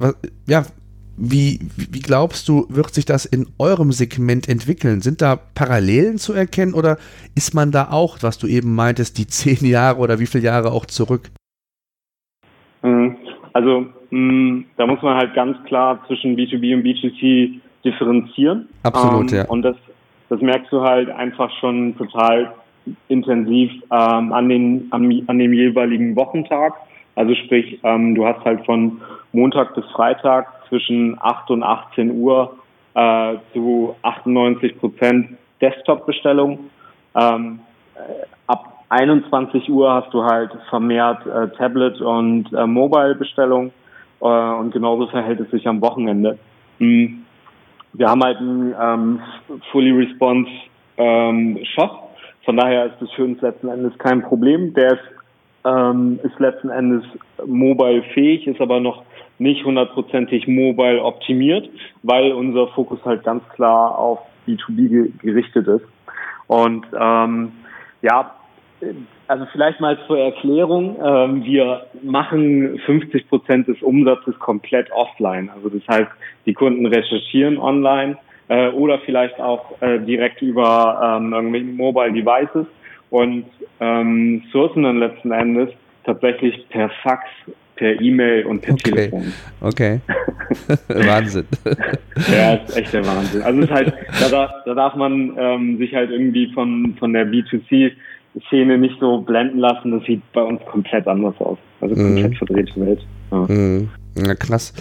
[0.48, 0.66] ja,
[1.18, 5.02] wie, wie glaubst du, wird sich das in eurem Segment entwickeln?
[5.02, 6.98] Sind da Parallelen zu erkennen oder
[7.36, 10.72] ist man da auch, was du eben meintest, die zehn Jahre oder wie viele Jahre
[10.72, 11.30] auch zurück?
[12.84, 13.18] Mhm.
[13.54, 18.70] Also mh, da muss man halt ganz klar zwischen B2B und B2C differenzieren.
[18.84, 19.46] Absolut, ähm, ja.
[19.48, 19.76] Und das,
[20.30, 22.54] das merkst du halt einfach schon total
[23.08, 26.74] intensiv ähm, an, den, an, an dem jeweiligen Wochentag.
[27.16, 29.02] Also sprich, ähm, du hast halt von
[29.32, 32.58] Montag bis Freitag zwischen 8 und 18 Uhr
[32.94, 36.60] äh, zu 98 Prozent Desktop-Bestellung.
[37.16, 37.60] Ähm,
[37.96, 43.72] äh, ab 21 Uhr hast du halt vermehrt äh, Tablet- und äh, Mobile-Bestellung
[44.22, 46.38] äh, und genauso verhält es sich am Wochenende.
[46.80, 47.24] Mhm.
[47.94, 49.20] Wir haben halt einen ähm,
[49.72, 50.50] Fully Response
[50.98, 52.10] ähm, Shop.
[52.46, 54.74] Von daher ist das für uns letzten Endes kein Problem.
[54.74, 55.04] Der ist,
[55.66, 57.04] ähm, ist letzten Endes
[57.46, 59.04] mobile fähig, ist aber noch
[59.40, 61.70] nicht hundertprozentig mobile optimiert,
[62.04, 65.86] weil unser Fokus halt ganz klar auf B2B gerichtet ist.
[66.48, 67.52] Und ähm,
[68.02, 68.34] ja,
[69.28, 70.98] also vielleicht mal zur Erklärung.
[71.04, 75.50] Ähm, wir machen 50 Prozent des Umsatzes komplett offline.
[75.50, 76.12] Also das heißt,
[76.46, 78.18] die Kunden recherchieren online
[78.48, 82.68] äh, oder vielleicht auch äh, direkt über ähm, irgendwelche Mobile Devices
[83.10, 83.46] und
[83.80, 85.70] ähm, sourcen dann letzten Endes
[86.06, 87.24] tatsächlich per Fax
[87.78, 88.92] per E-Mail und per okay.
[88.92, 89.34] Telefon.
[89.62, 90.02] Okay.
[90.88, 91.46] Wahnsinn.
[92.32, 93.42] ja, ist echt der Wahnsinn.
[93.42, 98.78] Also ist halt, da, da darf man ähm, sich halt irgendwie von, von der B2C-Szene
[98.78, 99.92] nicht so blenden lassen.
[99.92, 101.58] Das sieht bei uns komplett anders aus.
[101.80, 102.36] Also komplett mhm.
[102.36, 103.06] verdrehte Welt.
[103.32, 103.46] Ja.
[103.48, 103.90] Mhm.
[104.18, 104.74] Ja, krass.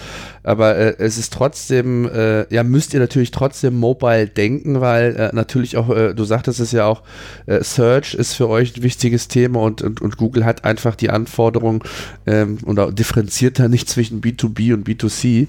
[0.42, 5.30] Aber äh, es ist trotzdem, äh, ja, müsst ihr natürlich trotzdem mobile denken, weil äh,
[5.34, 7.02] natürlich auch, äh, du sagtest es ja auch,
[7.46, 11.10] äh, Search ist für euch ein wichtiges Thema und, und, und Google hat einfach die
[11.10, 11.84] Anforderung
[12.26, 15.48] ähm, oder differenziert da nicht zwischen B2B und B2C.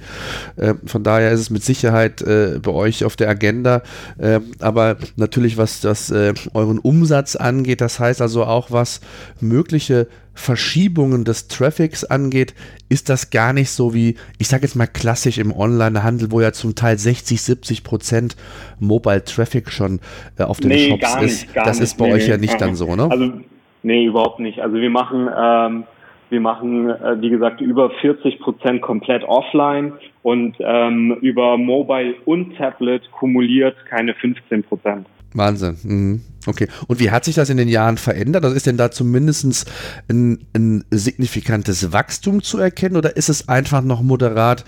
[0.58, 3.84] Äh, von daher ist es mit Sicherheit äh, bei euch auf der Agenda.
[4.18, 9.02] Äh, aber natürlich, was das euren Umsatz angeht, das heißt also auch, was
[9.40, 10.08] mögliche
[10.38, 12.54] Verschiebungen des Traffics angeht,
[12.90, 16.52] ist das gar nicht so wie, ich sage jetzt mal klassisch im Onlinehandel, wo ja
[16.54, 18.38] zum Teil 60, 70 Prozent
[18.80, 20.00] Mobile Traffic schon
[20.38, 21.22] äh, auf den nee, Shops ist.
[21.22, 23.10] Nicht, das nicht, ist bei nee, euch ja nicht dann so, ne?
[23.10, 23.34] Also,
[23.82, 24.60] nee, überhaupt nicht.
[24.60, 25.84] Also wir machen, ähm,
[26.30, 29.94] wir machen, äh, wie gesagt, über 40 Prozent komplett offline
[30.28, 35.08] und ähm, über Mobile und Tablet kumuliert keine 15 Prozent.
[35.34, 35.78] Wahnsinn.
[35.84, 36.22] Mhm.
[36.46, 36.68] Okay.
[36.90, 38.44] Und wie hat sich das in den Jahren verändert?
[38.44, 39.72] Also ist denn da zumindest
[40.10, 44.66] ein, ein signifikantes Wachstum zu erkennen oder ist es einfach noch moderat,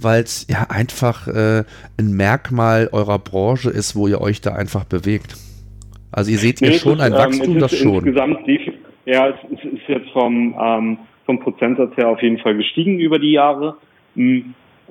[0.00, 1.64] weil es ja einfach äh,
[1.98, 5.36] ein Merkmal eurer Branche ist, wo ihr euch da einfach bewegt?
[6.10, 7.96] Also ihr seht nee, ihr schon ist, ein ähm, Wachstum, das schon.
[7.96, 8.38] Insgesamt,
[9.04, 13.32] ja, es ist jetzt vom, ähm, vom Prozentsatz her auf jeden Fall gestiegen über die
[13.32, 13.76] Jahre.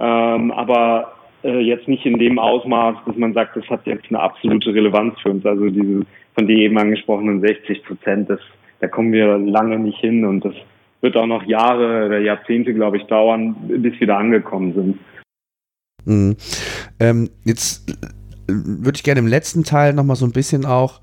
[0.01, 4.19] Ähm, aber äh, jetzt nicht in dem Ausmaß, dass man sagt, das hat jetzt eine
[4.19, 5.45] absolute Relevanz für uns.
[5.45, 8.39] Also diese von dir eben angesprochenen 60 Prozent, das,
[8.79, 10.55] da kommen wir lange nicht hin und das
[11.01, 14.99] wird auch noch Jahre oder Jahrzehnte, glaube ich, dauern, bis wir da angekommen sind.
[16.05, 16.35] Mhm.
[16.99, 17.95] Ähm, jetzt
[18.47, 20.99] würde ich gerne im letzten Teil nochmal so ein bisschen auch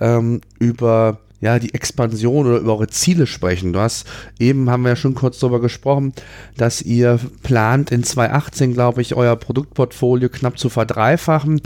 [0.00, 3.72] ähm, über ja, die Expansion oder über eure Ziele sprechen.
[3.72, 4.06] Du hast
[4.38, 6.12] eben, haben wir ja schon kurz darüber gesprochen,
[6.56, 11.62] dass ihr plant in 2018, glaube ich, euer Produktportfolio knapp zu verdreifachen.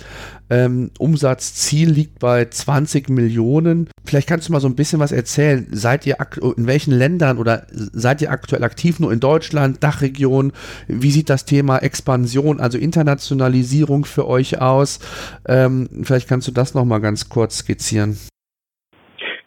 [0.50, 3.88] Ähm, Umsatzziel liegt bei 20 Millionen.
[4.04, 5.66] Vielleicht kannst du mal so ein bisschen was erzählen.
[5.72, 6.18] Seid ihr
[6.56, 10.52] in welchen Ländern oder seid ihr aktuell aktiv nur in Deutschland, Dachregion?
[10.86, 15.00] Wie sieht das Thema Expansion, also Internationalisierung für euch aus?
[15.46, 18.18] Ähm, vielleicht kannst du das noch mal ganz kurz skizzieren.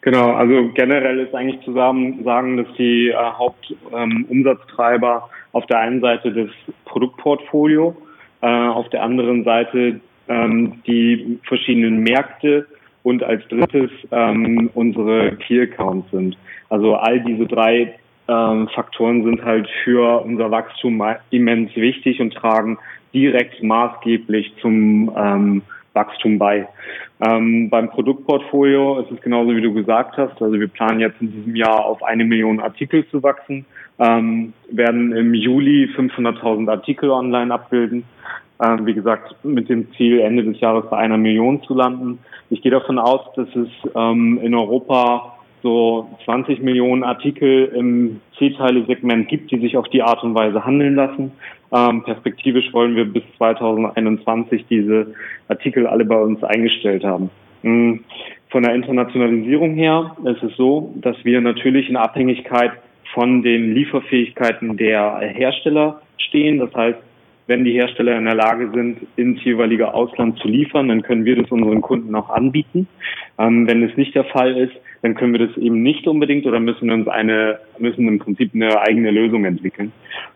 [0.08, 2.24] Genau, also generell ist eigentlich zu sagen,
[2.56, 6.48] dass die äh, Hauptumsatztreiber ähm, auf der einen Seite das
[6.86, 7.94] Produktportfolio,
[8.40, 12.66] äh, auf der anderen Seite ähm, die verschiedenen Märkte
[13.02, 16.38] und als drittes ähm, unsere Key Accounts sind.
[16.70, 17.94] Also all diese drei
[18.28, 22.78] ähm, Faktoren sind halt für unser Wachstum immens wichtig und tragen
[23.12, 25.60] direkt maßgeblich zum ähm,
[25.98, 26.68] Wachstum bei.
[27.20, 30.40] Ähm, beim Produktportfolio ist es genauso, wie du gesagt hast.
[30.40, 33.66] Also wir planen jetzt in diesem Jahr auf eine Million Artikel zu wachsen,
[33.98, 38.04] ähm, werden im Juli 500.000 Artikel online abbilden.
[38.62, 42.20] Ähm, wie gesagt, mit dem Ziel, Ende des Jahres bei einer Million zu landen.
[42.50, 49.28] Ich gehe davon aus, dass es ähm, in Europa so 20 Millionen Artikel im C-Teile-Segment
[49.28, 51.32] gibt, die sich auf die Art und Weise handeln lassen.
[51.72, 55.14] Ähm, perspektivisch wollen wir bis 2021 diese
[55.48, 57.30] Artikel alle bei uns eingestellt haben.
[57.62, 58.04] Mhm.
[58.50, 62.72] Von der Internationalisierung her ist es so, dass wir natürlich in Abhängigkeit
[63.12, 66.58] von den Lieferfähigkeiten der Hersteller stehen.
[66.58, 66.98] Das heißt,
[67.46, 71.36] wenn die Hersteller in der Lage sind, ins jeweilige Ausland zu liefern, dann können wir
[71.36, 72.86] das unseren Kunden auch anbieten.
[73.38, 76.60] Ähm, wenn es nicht der Fall ist, dann können wir das eben nicht unbedingt oder
[76.60, 79.92] müssen uns eine, müssen im Prinzip eine eigene Lösung entwickeln.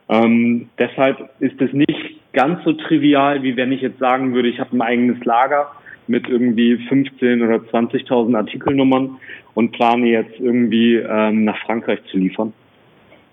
[0.09, 4.61] Ähm, deshalb ist es nicht ganz so trivial, wie wenn ich jetzt sagen würde, ich
[4.61, 5.73] habe ein eigenes Lager
[6.07, 9.19] mit irgendwie 15 oder 20.000 Artikelnummern
[9.55, 12.53] und plane jetzt irgendwie ähm, nach Frankreich zu liefern.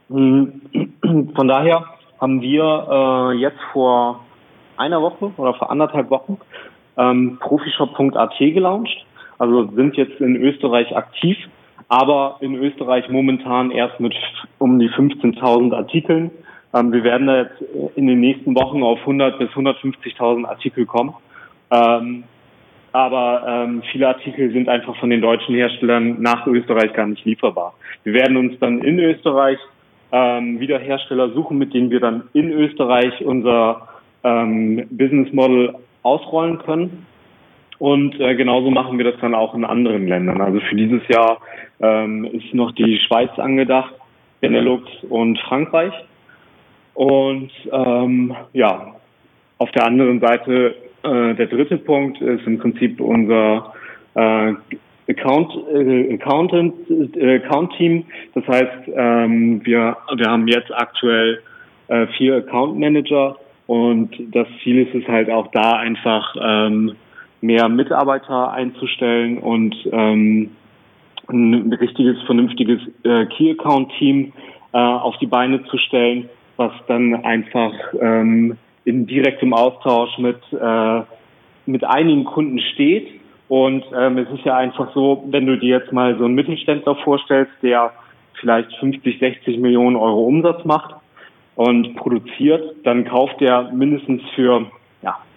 [0.10, 0.62] Hm,
[1.36, 1.86] von daher
[2.20, 2.88] haben wir
[3.34, 4.26] äh, jetzt vor
[4.78, 6.38] einer Woche oder vor anderthalb Wochen
[6.98, 9.06] ähm, profishop.at gelauncht.
[9.40, 11.38] Also sind jetzt in Österreich aktiv,
[11.88, 14.14] aber in Österreich momentan erst mit
[14.60, 16.30] um die 15.000 Artikeln.
[16.74, 17.62] Ähm, wir werden da jetzt
[17.96, 21.14] in den nächsten Wochen auf 100 bis 150.000 Artikel kommen.
[21.72, 22.26] Ähm,
[22.92, 27.74] aber ähm, viele Artikel sind einfach von den deutschen Herstellern nach Österreich gar nicht lieferbar.
[28.04, 29.60] Wir werden uns dann in Österreich
[30.12, 33.88] ähm, wieder Hersteller suchen, mit denen wir dann in Österreich unser
[34.24, 37.06] ähm, Business Model ausrollen können.
[37.80, 40.42] Und äh, genauso machen wir das dann auch in anderen Ländern.
[40.42, 41.40] Also für dieses Jahr
[41.80, 43.94] ähm, ist noch die Schweiz angedacht,
[44.42, 45.94] Benelux und Frankreich.
[46.94, 48.96] Und ähm, ja,
[49.58, 53.74] auf der anderen Seite äh, der dritte Punkt ist im Prinzip unser
[54.16, 54.54] äh,
[55.10, 56.74] Account, äh, Accountant,
[57.16, 58.04] äh, Account Team.
[58.36, 61.42] Das heißt, ähm, wir, wir haben jetzt aktuell
[61.88, 66.96] äh, vier Account Manager und das Ziel ist es halt auch da einfach ähm,
[67.42, 70.52] mehr Mitarbeiter einzustellen und ähm,
[71.28, 74.34] ein richtiges, vernünftiges äh, Key Account Team
[74.74, 81.02] äh, auf die Beine zu stellen, was dann einfach ähm, in direktem Austausch mit, äh,
[81.66, 83.08] mit einigen Kunden steht.
[83.48, 86.96] Und ähm, es ist ja einfach so, wenn du dir jetzt mal so einen Mittelständler
[86.96, 87.92] vorstellst, der
[88.40, 90.96] vielleicht 50, 60 Millionen Euro Umsatz macht
[91.56, 94.68] und produziert, dann kauft er mindestens für,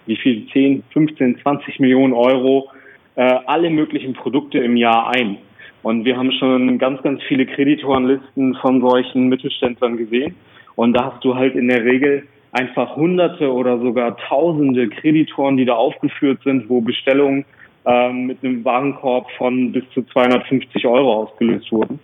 [0.05, 2.69] wie viel, 10, 15, 20 Millionen Euro
[3.15, 5.37] äh, alle möglichen Produkte im Jahr ein.
[5.83, 10.35] Und wir haben schon ganz, ganz viele Kreditorenlisten von solchen Mittelständlern gesehen.
[10.75, 15.65] Und da hast du halt in der Regel einfach Hunderte oder sogar Tausende Kreditoren, die
[15.65, 17.45] da aufgeführt sind, wo Bestellungen
[17.85, 21.99] ähm, mit einem Warenkorb von bis zu 250 Euro ausgelöst wurden.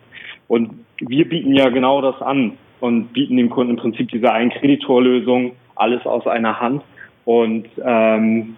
[0.48, 5.54] Und wir bieten ja genau das an und bieten dem Kunden im Prinzip diese Ein-Kreditor-Lösung,
[5.76, 6.82] alles aus einer Hand.
[7.30, 8.56] Und ähm,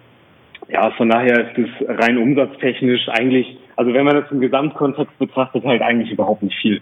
[0.70, 5.62] ja, von daher ist es rein umsatztechnisch eigentlich, also wenn man das im Gesamtkontext betrachtet,
[5.62, 6.80] halt eigentlich überhaupt nicht viel.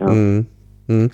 [0.00, 0.06] Ja.
[0.06, 0.46] Mhm.
[0.88, 1.10] Hm.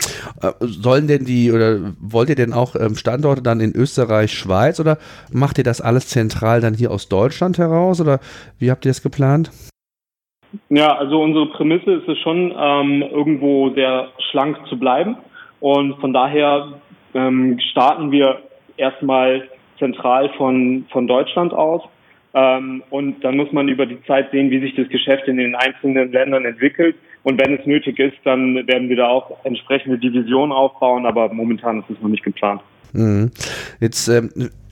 [0.61, 4.99] Sollen denn die oder wollt ihr denn auch ähm, Standorte dann in Österreich, Schweiz oder
[5.33, 8.21] macht ihr das alles zentral dann hier aus Deutschland heraus oder
[8.61, 9.51] wie habt ihr das geplant?
[10.69, 15.17] Ja, also unsere Prämisse ist es schon, ähm, irgendwo sehr schlank zu bleiben
[15.59, 16.75] und von daher
[17.15, 18.39] ähm, starten wir
[18.77, 19.49] erstmal
[19.83, 21.83] zentral von, von Deutschland aus
[22.35, 25.55] ähm, und dann muss man über die Zeit sehen, wie sich das Geschäft in den
[25.55, 26.97] einzelnen Ländern entwickelt.
[27.25, 31.81] Und wenn es nötig ist, dann werden wir da auch entsprechende Divisionen aufbauen, aber momentan
[31.81, 32.61] ist es noch nicht geplant.
[32.93, 33.31] Mhm.
[33.81, 34.31] Jetzt ähm,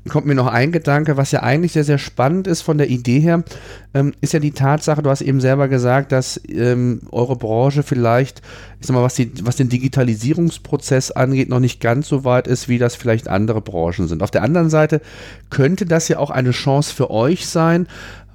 [0.09, 3.21] kommt mir noch ein Gedanke, was ja eigentlich sehr, sehr spannend ist von der Idee
[3.21, 3.45] her,
[3.93, 8.41] ähm, ist ja die Tatsache, du hast eben selber gesagt, dass ähm, eure Branche vielleicht,
[8.81, 12.69] ich sag mal, was, die, was den Digitalisierungsprozess angeht, noch nicht ganz so weit ist,
[12.69, 14.23] wie das vielleicht andere Branchen sind.
[14.23, 15.03] Auf der anderen Seite
[15.51, 17.87] könnte das ja auch eine Chance für euch sein,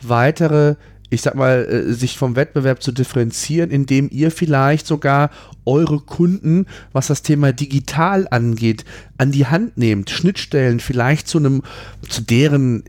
[0.01, 0.75] weitere
[1.09, 5.29] ich sag mal, äh, sich vom Wettbewerb zu differenzieren, indem ihr vielleicht sogar
[5.65, 8.85] eure Kunden, was das Thema digital angeht,
[9.17, 11.61] an die Hand nehmt, Schnittstellen vielleicht zu einem,
[12.07, 12.83] zu deren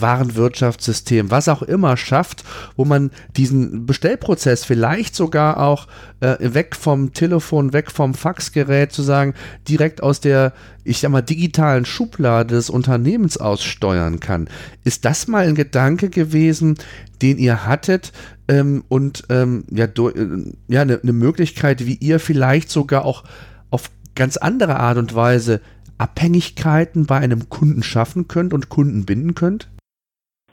[0.00, 2.44] Warenwirtschaftssystem, was auch immer schafft,
[2.76, 5.88] wo man diesen Bestellprozess vielleicht sogar auch
[6.20, 9.34] äh, weg vom Telefon, weg vom Faxgerät zu sagen,
[9.68, 10.52] direkt aus der,
[10.84, 14.48] ich sag mal, digitalen Schublade des Unternehmens aussteuern kann.
[14.84, 16.76] Ist das mal ein Gedanke gewesen,
[17.20, 18.12] den ihr hattet
[18.48, 23.24] ähm, und ähm, ja, äh, ja eine ne Möglichkeit, wie ihr vielleicht sogar auch
[23.70, 25.60] auf ganz andere Art und Weise
[25.98, 29.68] Abhängigkeiten bei einem Kunden schaffen könnt und Kunden binden könnt?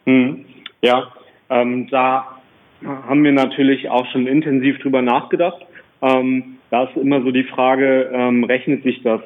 [0.06, 0.46] Hm,
[0.82, 1.08] ja,
[1.50, 2.40] ähm, da
[2.84, 5.66] haben wir natürlich auch schon intensiv drüber nachgedacht.
[6.02, 9.22] Ähm, da ist immer so die Frage, ähm, rechnet sich das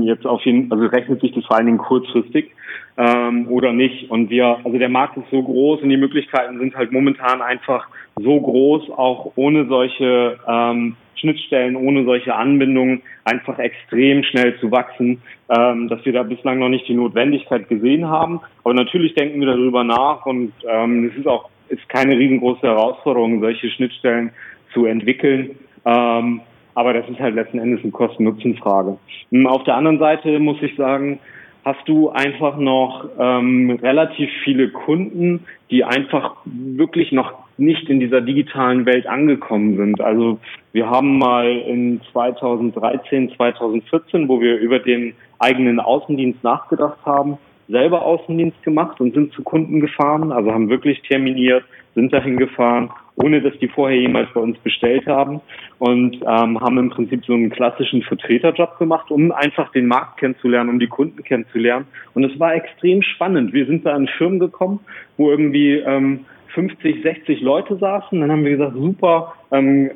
[0.00, 2.50] jetzt auf jeden, also rechnet sich das vor allen Dingen kurzfristig
[2.96, 4.10] ähm, oder nicht?
[4.10, 7.86] Und wir, also der Markt ist so groß und die Möglichkeiten sind halt momentan einfach
[8.16, 15.22] so groß, auch ohne solche ähm, Schnittstellen, ohne solche Anbindungen einfach extrem schnell zu wachsen,
[15.48, 18.40] ähm, dass wir da bislang noch nicht die Notwendigkeit gesehen haben.
[18.64, 23.40] Aber natürlich denken wir darüber nach und ähm, es ist auch ist keine riesengroße Herausforderung,
[23.40, 24.30] solche Schnittstellen
[24.72, 25.50] zu entwickeln.
[25.84, 26.40] Ähm,
[26.74, 28.98] aber das ist halt letzten Endes eine Kosten-Nutzen-Frage.
[29.30, 31.18] Hm, auf der anderen Seite muss ich sagen,
[31.64, 38.20] hast du einfach noch ähm, relativ viele Kunden, die einfach wirklich noch nicht in dieser
[38.20, 40.00] digitalen Welt angekommen sind.
[40.00, 40.38] Also
[40.72, 47.38] wir haben mal in 2013, 2014, wo wir über den eigenen Außendienst nachgedacht haben,
[47.68, 52.90] selber Außendienst gemacht und sind zu Kunden gefahren, also haben wirklich terminiert, sind dahin gefahren,
[53.16, 55.40] ohne dass die vorher jemals bei uns bestellt haben
[55.78, 60.70] und ähm, haben im Prinzip so einen klassischen Vertreterjob gemacht, um einfach den Markt kennenzulernen,
[60.70, 61.86] um die Kunden kennenzulernen.
[62.14, 63.52] Und es war extrem spannend.
[63.52, 64.80] Wir sind da in Firmen gekommen,
[65.16, 66.20] wo irgendwie ähm,
[66.58, 68.20] 50, 60 Leute saßen.
[68.20, 69.92] Dann haben wir gesagt, super, ähm,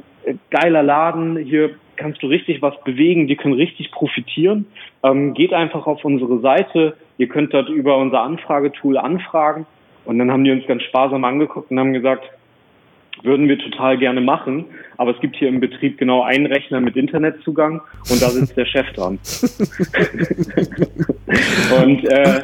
[0.50, 4.66] geiler Laden, hier kannst du richtig was bewegen, die können richtig profitieren.
[5.02, 9.66] Ähm, geht einfach auf unsere Seite, ihr könnt dort über unser Anfragetool anfragen.
[10.04, 12.30] Und dann haben die uns ganz sparsam angeguckt und haben gesagt,
[13.24, 14.66] würden wir total gerne machen,
[14.98, 18.66] aber es gibt hier im Betrieb genau einen Rechner mit Internetzugang und da sitzt der
[18.66, 19.18] Chef dran.
[21.84, 22.42] und äh,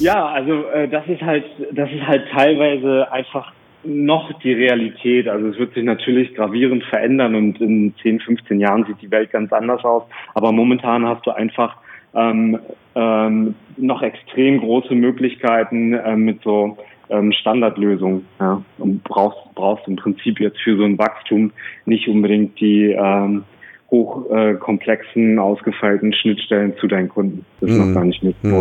[0.00, 3.52] ja, also äh, das ist halt, das ist halt teilweise einfach
[3.84, 5.28] noch die Realität.
[5.28, 9.30] Also es wird sich natürlich gravierend verändern und in 10, 15 Jahren sieht die Welt
[9.30, 10.02] ganz anders aus.
[10.34, 11.76] Aber momentan hast du einfach
[12.14, 12.58] ähm,
[12.94, 16.76] ähm, noch extrem große Möglichkeiten äh, mit so
[17.08, 18.26] ähm, Standardlösungen.
[18.38, 18.62] Ja?
[18.78, 21.52] Und brauchst, brauchst im Prinzip jetzt für so ein Wachstum
[21.84, 23.44] nicht unbedingt die ähm,
[23.90, 27.44] hochkomplexen, äh, ausgefeilten Schnittstellen zu deinen Kunden.
[27.60, 27.88] Das ist mhm.
[27.88, 28.54] noch gar nicht mit mhm.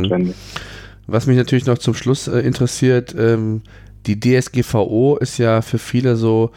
[1.12, 3.62] Was mich natürlich noch zum Schluss äh, interessiert, ähm,
[4.06, 6.52] die DSGVO ist ja für viele so,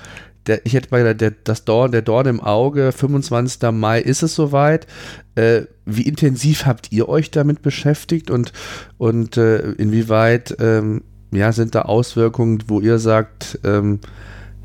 [0.47, 3.71] der, ich hätte mal der, das Dorn, der Dorn im Auge, 25.
[3.73, 4.87] Mai ist es soweit.
[5.35, 8.53] Äh, wie intensiv habt ihr euch damit beschäftigt und,
[8.99, 14.01] und äh, inwieweit ähm, ja, sind da Auswirkungen, wo ihr sagt, ähm,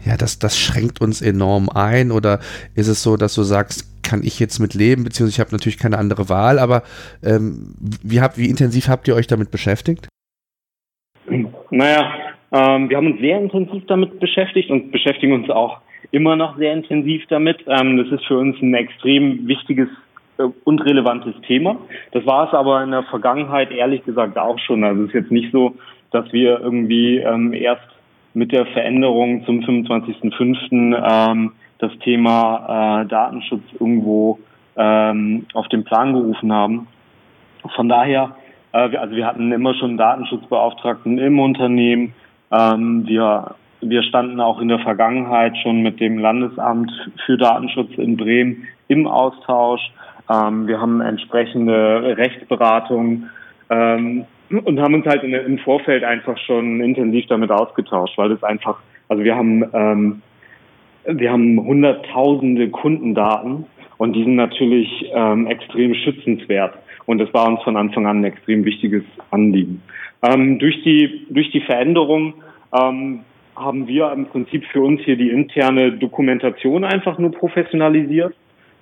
[0.08, 2.12] ja, das, das schränkt uns enorm ein?
[2.12, 2.40] Oder
[2.76, 5.78] ist es so, dass du sagst, kann ich jetzt mit leben, beziehungsweise ich habe natürlich
[5.78, 6.84] keine andere Wahl, aber
[7.24, 10.08] ähm, wie, habt, wie intensiv habt ihr euch damit beschäftigt?
[11.72, 12.14] Naja,
[12.54, 15.82] ähm, wir haben uns sehr intensiv damit beschäftigt und beschäftigen uns auch
[16.12, 17.58] immer noch sehr intensiv damit.
[17.68, 19.90] Ähm, das ist für uns ein extrem wichtiges
[20.38, 21.78] äh, und relevantes Thema.
[22.14, 24.86] Das war es aber in der Vergangenheit ehrlich gesagt auch schon.
[24.86, 25.76] Also es ist jetzt nicht so,
[26.12, 27.84] dass wir irgendwie ähm, erst
[28.38, 31.32] mit der Veränderung zum 25.05.
[31.32, 34.38] Ähm, das Thema äh, Datenschutz irgendwo
[34.76, 36.88] ähm, auf den Plan gerufen haben.
[37.76, 38.36] Von daher,
[38.74, 42.14] äh, wir, also wir hatten immer schon Datenschutzbeauftragten im Unternehmen.
[42.52, 46.92] Ähm, wir, wir standen auch in der Vergangenheit schon mit dem Landesamt
[47.26, 49.82] für Datenschutz in Bremen im Austausch.
[50.30, 53.24] Ähm, wir haben entsprechende Rechtsberatung
[53.72, 58.44] ähm, und haben uns halt in, im Vorfeld einfach schon intensiv damit ausgetauscht, weil es
[58.44, 58.80] einfach,
[59.10, 60.22] also wir haben ähm,
[61.08, 63.66] wir haben hunderttausende Kundendaten
[63.98, 66.78] und die sind natürlich ähm, extrem schützenswert.
[67.06, 69.82] Und das war uns von Anfang an ein extrem wichtiges Anliegen.
[70.22, 72.34] Ähm, durch die durch die Veränderung
[72.74, 73.22] ähm,
[73.56, 78.36] haben wir im Prinzip für uns hier die interne Dokumentation einfach nur professionalisiert,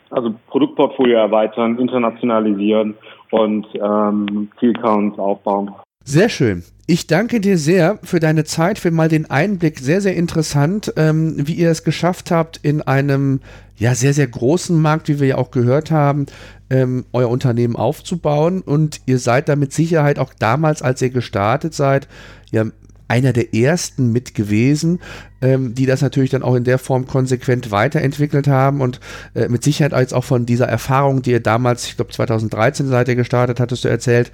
[0.10, 2.96] Also Produktportfolio erweitern, internationalisieren
[3.32, 5.76] und ähm, Zielcounts aufbauen.
[6.08, 6.64] Sehr schön.
[6.86, 9.80] Ich danke dir sehr für deine Zeit, für mal den Einblick.
[9.80, 13.39] Sehr, sehr interessant, ähm, wie ihr es geschafft habt, in einem
[13.76, 16.28] ja sehr, sehr großen Markt, wie wir ja auch gehört haben,
[16.70, 18.62] ähm, euer Unternehmen aufzubauen.
[18.62, 22.08] Und ihr seid da mit Sicherheit auch damals, als ihr gestartet seid,
[22.51, 22.66] ja
[23.08, 24.99] einer der ersten mit gewesen,
[25.41, 28.99] ähm, die das natürlich dann auch in der Form konsequent weiterentwickelt haben und
[29.36, 33.08] äh, mit Sicherheit jetzt auch von dieser Erfahrung, die ihr damals, ich glaube 2013 seid
[33.08, 34.32] ihr gestartet, hattest du erzählt,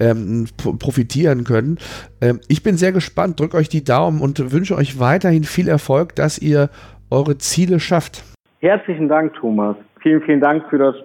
[0.00, 1.78] ähm, profitieren können.
[2.20, 6.14] Ähm, ich bin sehr gespannt, drückt euch die Daumen und wünsche euch weiterhin viel Erfolg,
[6.14, 6.70] dass ihr
[7.10, 8.24] eure Ziele schafft.
[8.60, 9.76] Herzlichen Dank, Thomas.
[10.00, 10.96] Vielen, vielen Dank für das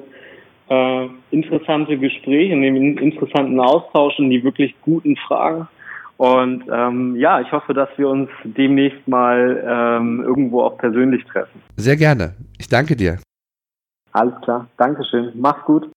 [0.69, 5.67] äh, interessante Gespräch und den interessanten Austausch und die wirklich guten Fragen.
[6.19, 11.61] Und ähm, ja, ich hoffe, dass wir uns demnächst mal ähm, irgendwo auch persönlich treffen.
[11.77, 12.33] Sehr gerne.
[12.57, 13.19] Ich danke dir.
[14.11, 14.67] Alles klar.
[14.75, 15.31] Dankeschön.
[15.35, 15.87] Mach's gut.